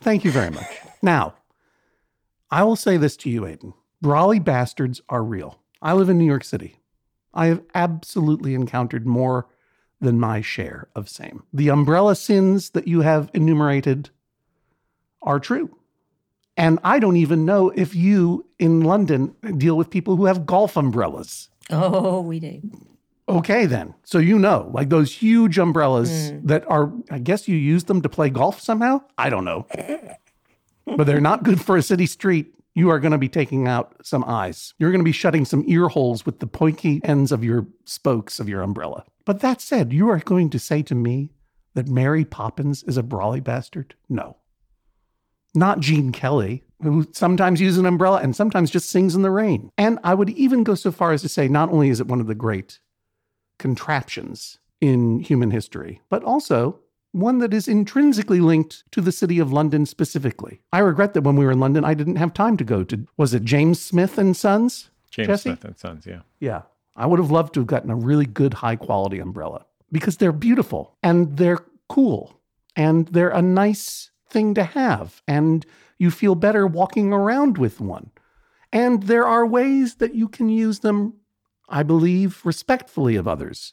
[0.00, 0.66] Thank you very much.
[1.02, 1.34] Now,
[2.50, 3.74] I will say this to you, Aidan.
[4.02, 5.58] Brolly bastards are real.
[5.82, 6.80] I live in New York City.
[7.34, 9.48] I have absolutely encountered more
[10.04, 11.42] than my share of same.
[11.52, 14.10] The umbrella sins that you have enumerated
[15.22, 15.76] are true.
[16.56, 20.76] And I don't even know if you in London deal with people who have golf
[20.76, 21.48] umbrellas.
[21.70, 22.62] Oh, we do.
[23.28, 23.94] Okay, then.
[24.04, 26.46] So you know, like those huge umbrellas mm.
[26.46, 29.00] that are, I guess you use them to play golf somehow?
[29.16, 29.66] I don't know.
[30.86, 33.94] but they're not good for a city street you are going to be taking out
[34.02, 34.74] some eyes.
[34.78, 38.40] You're going to be shutting some ear holes with the pointy ends of your spokes
[38.40, 39.04] of your umbrella.
[39.24, 41.32] But that said, you are going to say to me
[41.74, 43.94] that Mary Poppins is a brolly bastard?
[44.08, 44.36] No.
[45.54, 49.70] Not Gene Kelly, who sometimes uses an umbrella and sometimes just sings in the rain.
[49.78, 52.20] And I would even go so far as to say not only is it one
[52.20, 52.80] of the great
[53.58, 56.80] contraptions in human history, but also
[57.14, 60.60] one that is intrinsically linked to the city of London specifically.
[60.72, 63.06] I regret that when we were in London, I didn't have time to go to,
[63.16, 64.90] was it James Smith and Sons?
[65.10, 65.50] James Jesse?
[65.50, 66.20] Smith and Sons, yeah.
[66.40, 66.62] Yeah.
[66.96, 70.32] I would have loved to have gotten a really good high quality umbrella because they're
[70.32, 72.40] beautiful and they're cool
[72.74, 75.22] and they're a nice thing to have.
[75.28, 75.64] And
[75.98, 78.10] you feel better walking around with one.
[78.72, 81.14] And there are ways that you can use them,
[81.68, 83.72] I believe, respectfully of others.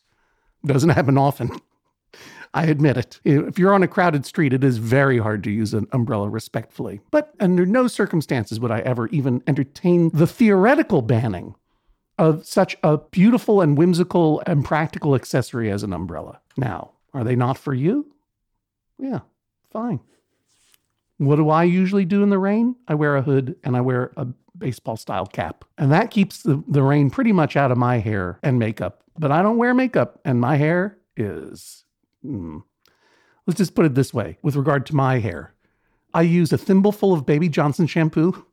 [0.63, 1.59] Doesn't happen often.
[2.53, 3.19] I admit it.
[3.23, 6.99] If you're on a crowded street, it is very hard to use an umbrella respectfully.
[7.09, 11.55] But under no circumstances would I ever even entertain the theoretical banning
[12.17, 16.39] of such a beautiful and whimsical and practical accessory as an umbrella.
[16.57, 18.13] Now, are they not for you?
[18.99, 19.21] Yeah,
[19.71, 20.01] fine.
[21.17, 22.75] What do I usually do in the rain?
[22.87, 24.27] I wear a hood and I wear a
[24.57, 25.65] baseball style cap.
[25.77, 29.03] And that keeps the, the rain pretty much out of my hair and makeup.
[29.17, 31.85] But I don't wear makeup, and my hair is.
[32.23, 32.59] Hmm.
[33.47, 35.53] Let's just put it this way with regard to my hair.
[36.13, 38.45] I use a thimbleful of Baby Johnson shampoo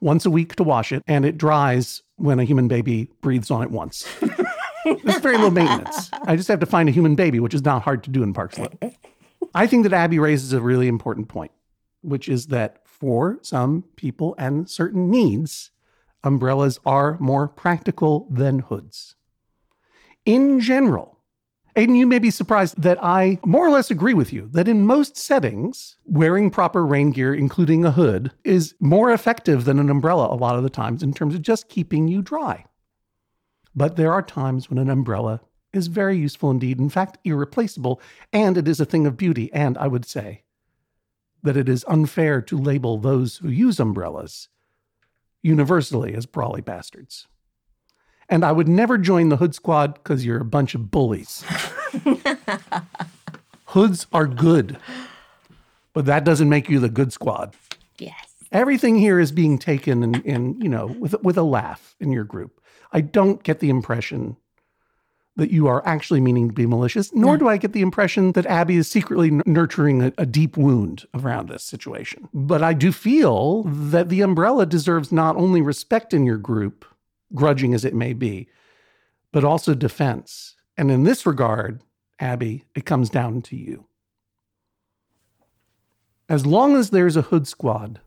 [0.00, 3.62] once a week to wash it, and it dries when a human baby breathes on
[3.62, 4.06] it once.
[4.84, 6.10] it's very low maintenance.
[6.24, 8.32] I just have to find a human baby, which is not hard to do in
[8.32, 8.82] Park Slope.
[9.54, 11.52] I think that Abby raises a really important point,
[12.02, 15.70] which is that for some people and certain needs,
[16.22, 19.14] umbrellas are more practical than hoods.
[20.24, 21.13] In general,
[21.76, 24.86] Aidan, you may be surprised that I more or less agree with you that in
[24.86, 30.32] most settings, wearing proper rain gear, including a hood, is more effective than an umbrella
[30.32, 32.64] a lot of the times in terms of just keeping you dry.
[33.74, 35.40] But there are times when an umbrella
[35.72, 38.00] is very useful indeed, in fact, irreplaceable,
[38.32, 39.52] and it is a thing of beauty.
[39.52, 40.44] And I would say
[41.42, 44.48] that it is unfair to label those who use umbrellas
[45.42, 47.26] universally as brolly bastards.
[48.28, 51.44] And I would never join the Hood Squad because you're a bunch of bullies.
[53.66, 54.78] Hoods are good,
[55.92, 57.54] but that doesn't make you the good squad.
[57.98, 58.34] Yes.
[58.52, 62.24] Everything here is being taken in, in you know, with with a laugh in your
[62.24, 62.60] group.
[62.92, 64.36] I don't get the impression
[65.36, 68.46] that you are actually meaning to be malicious, nor do I get the impression that
[68.46, 72.28] Abby is secretly n- nurturing a, a deep wound around this situation.
[72.32, 76.84] But I do feel that the umbrella deserves not only respect in your group,
[77.34, 78.48] grudging as it may be,
[79.32, 80.56] but also defense.
[80.76, 81.82] And in this regard,
[82.20, 83.86] Abby, it comes down to you.
[86.28, 88.00] As long as there's a hood squad,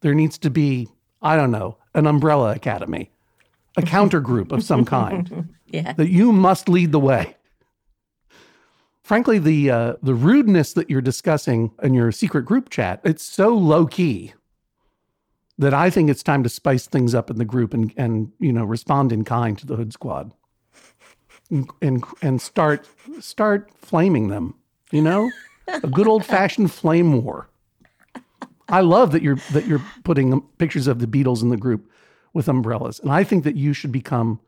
[0.00, 0.88] there needs to be,
[1.22, 3.10] I don't know, an umbrella academy,
[3.76, 5.92] a counter group of some kind Yeah.
[5.92, 7.36] that you must lead the way.
[9.02, 13.54] Frankly, the uh, the rudeness that you're discussing in your secret group chat, it's so
[13.54, 14.32] low key
[15.58, 18.52] that I think it's time to spice things up in the group and and you
[18.52, 20.32] know respond in kind to the Hood Squad
[21.50, 22.88] and and, and start
[23.20, 24.54] start flaming them.
[24.90, 25.30] You know,
[25.68, 27.48] a good old fashioned flame war.
[28.70, 31.90] I love that you're that you're putting um, pictures of the Beatles in the group
[32.32, 34.40] with umbrellas, and I think that you should become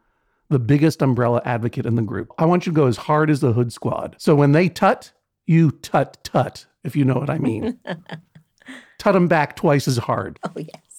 [0.48, 2.32] the biggest umbrella advocate in the group.
[2.38, 4.16] I want you to go as hard as the Hood Squad.
[4.18, 5.12] So when they tut,
[5.46, 7.78] you tut tut, if you know what I mean.
[8.98, 10.38] tut them back twice as hard.
[10.42, 10.89] Oh, yes.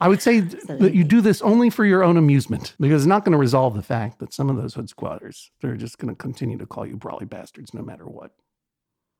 [0.00, 3.08] I would say th- that you do this only for your own amusement because it's
[3.08, 6.12] not going to resolve the fact that some of those hood squatters, they're just going
[6.12, 8.32] to continue to call you brolly bastards no matter what.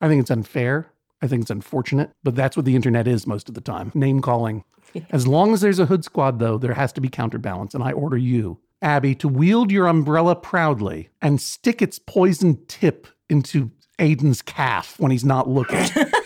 [0.01, 0.91] I think it's unfair.
[1.23, 4.21] I think it's unfortunate, but that's what the internet is most of the time name
[4.21, 4.65] calling.
[5.11, 7.75] As long as there's a hood squad, though, there has to be counterbalance.
[7.75, 13.07] And I order you, Abby, to wield your umbrella proudly and stick its poisoned tip
[13.31, 15.79] into Aidan's calf when he's not looking.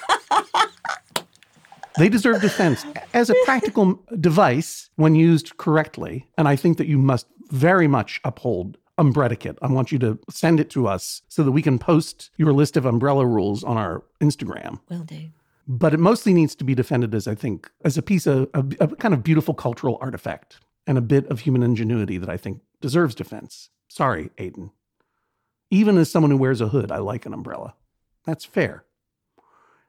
[1.99, 2.85] They deserve defense
[3.15, 6.29] as a practical device when used correctly.
[6.37, 10.59] And I think that you must very much uphold Umbrella I want you to send
[10.59, 14.03] it to us so that we can post your list of umbrella rules on our
[14.23, 14.81] Instagram.
[14.89, 15.29] Will do.
[15.69, 18.65] But it mostly needs to be defended as I think as a piece of a,
[18.81, 22.63] a kind of beautiful cultural artifact and a bit of human ingenuity that I think
[22.81, 23.69] deserves defense.
[23.89, 24.71] Sorry, Aidan.
[25.71, 27.75] Even as someone who wears a hood, I like an umbrella.
[28.25, 28.86] That's fair.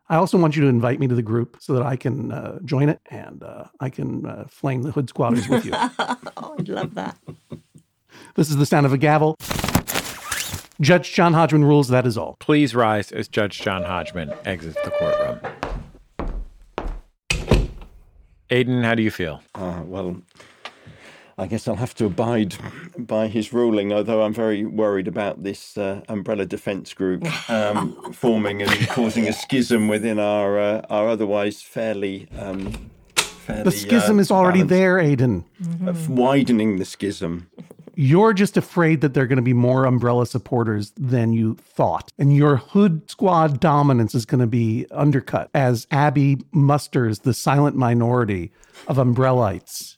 [0.09, 2.59] I also want you to invite me to the group so that I can uh,
[2.63, 5.71] join it and uh, I can uh, flame the hood squatters with you.
[5.75, 7.17] oh, I'd love that.
[8.35, 9.35] this is the sound of a gavel.
[10.79, 12.37] Judge John Hodgman rules, that is all.
[12.39, 15.39] Please rise as Judge John Hodgman exits the courtroom.
[18.49, 19.41] Aidan, how do you feel?
[19.55, 20.21] Uh, well,
[21.39, 22.55] I guess I'll have to abide
[22.97, 28.63] by his ruling, although I'm very worried about this uh, umbrella defence group um, forming
[28.63, 32.27] and causing a schism within our uh, our otherwise fairly.
[32.39, 35.45] Um, fairly the schism uh, is already balanced- there, Aidan.
[35.85, 37.47] of widening the schism.
[37.99, 42.11] You're just afraid that there are going to be more umbrella supporters than you thought.
[42.19, 47.75] And your hood squad dominance is going to be undercut as Abby musters the silent
[47.75, 48.51] minority
[48.87, 49.96] of umbrellites.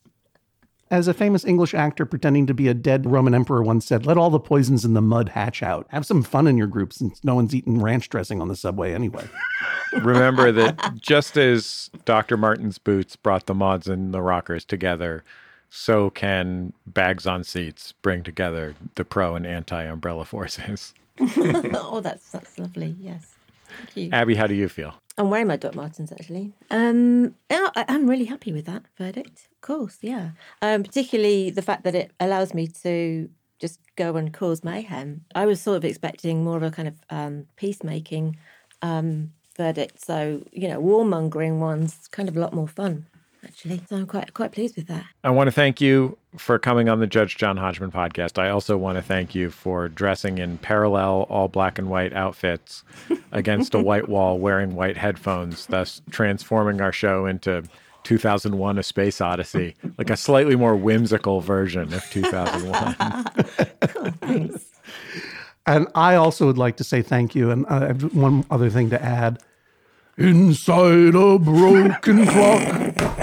[0.91, 4.17] As a famous English actor pretending to be a dead Roman emperor once said, let
[4.17, 5.85] all the poisons in the mud hatch out.
[5.89, 8.93] Have some fun in your group since no one's eating ranch dressing on the subway
[8.93, 9.27] anyway.
[10.01, 12.37] Remember that just as Dr.
[12.37, 15.23] Martens boots brought the mods and the rockers together,
[15.69, 20.93] so can bags on seats bring together the pro and anti umbrella forces.
[21.19, 22.95] oh, that's that's lovely.
[22.99, 23.35] Yes,
[23.77, 24.09] thank you.
[24.11, 24.93] Abby, how do you feel?
[25.17, 26.53] I'm wearing my Doc Martens actually.
[26.71, 29.49] Um, yeah, I, I'm really happy with that verdict.
[29.51, 30.31] Of course, yeah.
[30.61, 35.25] Um, particularly the fact that it allows me to just go and cause mayhem.
[35.35, 38.37] I was sort of expecting more of a kind of um, peacemaking
[38.81, 40.03] um, verdict.
[40.03, 43.05] So you know, warmongering one's kind of a lot more fun
[43.43, 43.81] actually.
[43.89, 45.05] So I'm quite quite pleased with that.
[45.23, 48.37] I want to thank you for coming on the Judge John Hodgman podcast.
[48.37, 52.83] I also want to thank you for dressing in parallel all black and white outfits
[53.31, 57.63] against a white wall wearing white headphones, thus transforming our show into
[58.03, 63.23] 2001 A Space Odyssey, like a slightly more whimsical version of 2001.
[64.21, 64.65] Thanks.
[65.65, 67.51] And I also would like to say thank you.
[67.51, 69.39] And uh, I have one other thing to add.
[70.17, 73.18] Inside a broken clock,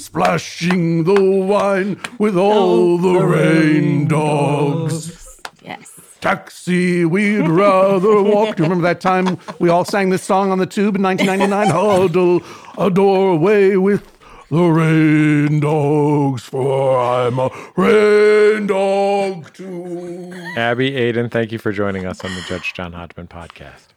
[0.00, 5.40] splashing the wine with all oh, the rain dogs.
[5.62, 6.00] yes.
[6.20, 8.56] Taxi, we'd rather walk.
[8.56, 11.68] Do you remember that time we all sang this song on the tube in 1999?
[11.70, 12.42] Huddle
[12.76, 14.06] a doorway with
[14.50, 20.32] the rain dogs, for I'm a rain dog too.
[20.56, 23.88] Abby, Aidan, thank you for joining us on the Judge John Hodgman podcast.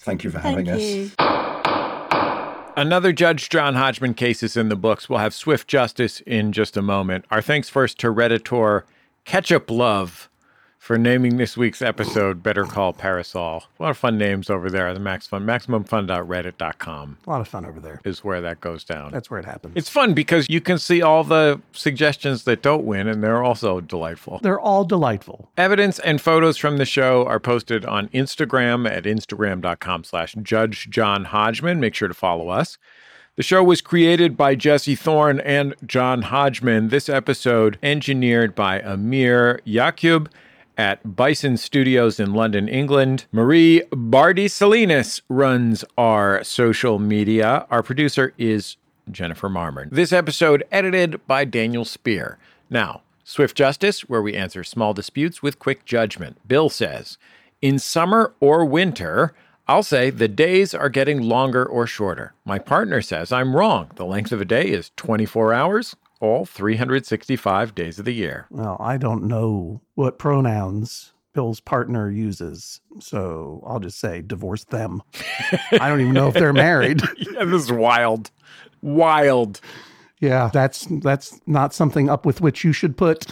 [0.00, 0.82] Thank you for Thank having us.
[0.82, 1.49] you.
[2.80, 5.06] Another Judge John Hodgman case is in the books.
[5.06, 7.26] We'll have swift justice in just a moment.
[7.30, 8.84] Our thanks first to Redditor
[9.26, 10.29] Ketchup Love
[10.80, 13.64] for naming this week's episode Better Call Parasol.
[13.78, 15.44] A lot of fun names over there at the Max Fun.
[15.44, 18.00] MaximumFun.reddit.com A lot of fun over there.
[18.04, 19.12] is where that goes down.
[19.12, 19.74] That's where it happens.
[19.76, 23.82] it's fun because you can see all the suggestions that don't win, and they're also
[23.82, 24.40] delightful.
[24.42, 25.50] They're all delightful.
[25.58, 31.26] Evidence and photos from the show are posted on Instagram at instagram.com slash Judge John
[31.26, 31.78] Hodgman.
[31.78, 32.78] Make sure to follow us.
[33.36, 36.88] The show was created by Jesse Thorn and John Hodgman.
[36.88, 40.30] This episode engineered by Amir Yakub
[40.80, 43.26] at Bison Studios in London, England.
[43.32, 47.66] Marie Bardi Salinas runs our social media.
[47.70, 48.78] Our producer is
[49.10, 49.90] Jennifer Marmor.
[49.90, 52.38] This episode edited by Daniel Spear.
[52.70, 56.38] Now, Swift Justice, where we answer small disputes with quick judgment.
[56.48, 57.18] Bill says,
[57.60, 59.34] in summer or winter,
[59.68, 62.32] I'll say the days are getting longer or shorter.
[62.46, 63.90] My partner says I'm wrong.
[63.96, 68.46] The length of a day is 24 hours, all 365 days of the year.
[68.50, 75.02] Well, I don't know what pronouns Bill's partner uses, so I'll just say divorce them.
[75.72, 77.00] I don't even know if they're married.
[77.16, 78.30] Yeah, this is wild.
[78.82, 79.60] Wild.
[80.20, 83.26] Yeah, that's that's not something up with which you should put.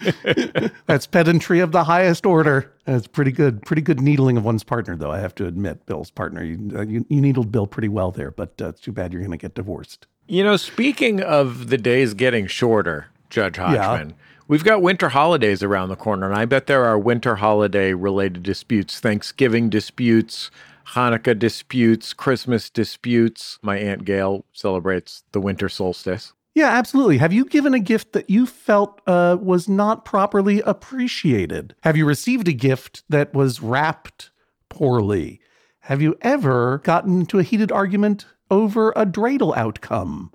[0.86, 2.72] that's pedantry of the highest order.
[2.84, 3.62] That's pretty good.
[3.62, 5.10] Pretty good needling of one's partner, though.
[5.10, 6.42] I have to admit, Bill's partner.
[6.42, 9.22] You uh, you, you needled Bill pretty well there, but uh, it's too bad you're
[9.22, 10.06] going to get divorced.
[10.28, 14.14] You know, speaking of the days getting shorter, Judge Hodgman,
[14.48, 18.42] we've got winter holidays around the corner, and I bet there are winter holiday related
[18.42, 20.50] disputes, Thanksgiving disputes,
[20.94, 23.60] Hanukkah disputes, Christmas disputes.
[23.62, 26.32] My Aunt Gail celebrates the winter solstice.
[26.56, 27.18] Yeah, absolutely.
[27.18, 31.76] Have you given a gift that you felt uh, was not properly appreciated?
[31.82, 34.30] Have you received a gift that was wrapped
[34.70, 35.40] poorly?
[35.80, 40.32] Have you ever gotten into a heated argument over a dreidel outcome?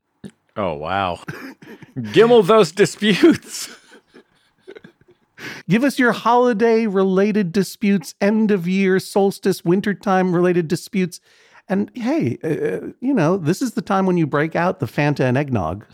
[0.56, 1.20] Oh, wow.
[1.98, 3.70] Gimmel those disputes.
[5.70, 11.20] Give us your holiday related disputes, end of year, solstice, wintertime related disputes.
[11.68, 15.22] And hey, uh, you know, this is the time when you break out the Fanta
[15.22, 15.86] and eggnog.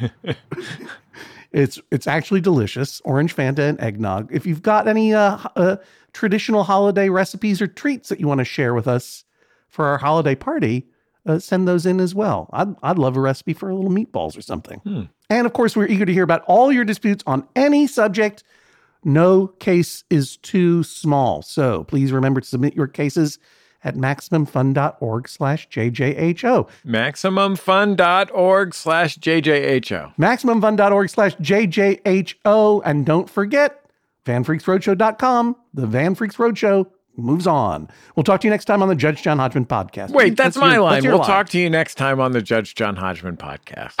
[1.52, 4.28] it's it's actually delicious, orange Fanta and eggnog.
[4.32, 5.76] If you've got any uh, uh,
[6.12, 9.24] traditional holiday recipes or treats that you want to share with us
[9.68, 10.86] for our holiday party,
[11.26, 12.48] uh, send those in as well.
[12.52, 15.08] I'd, I'd love a recipe for a little meatballs or something.
[15.28, 18.42] And of course, we're eager to hear about all your disputes on any subject.
[19.04, 21.42] No case is too small.
[21.42, 23.38] So please remember to submit your cases
[23.82, 26.68] at MaximumFun.org slash JJHO.
[26.86, 30.16] MaximumFun.org slash JJHO.
[30.18, 32.82] MaximumFun.org slash JJHO.
[32.84, 33.86] And don't forget,
[34.26, 35.56] VanFreaksRoadshow.com.
[35.72, 36.86] The Van Freaks Roadshow
[37.16, 37.88] moves on.
[38.16, 40.10] We'll talk to you next time on the Judge John Hodgman podcast.
[40.10, 41.02] Wait, that's, my your- line.
[41.02, 41.28] your We'll line.
[41.28, 43.96] talk to you next time on the Judge John Hodgman podcast.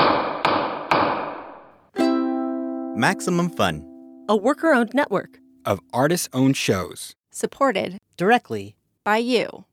[2.96, 3.86] Maximum Fun
[4.28, 5.38] A worker owned network.
[5.64, 7.14] of artist owned shows.
[7.30, 9.64] Supported Directly by you.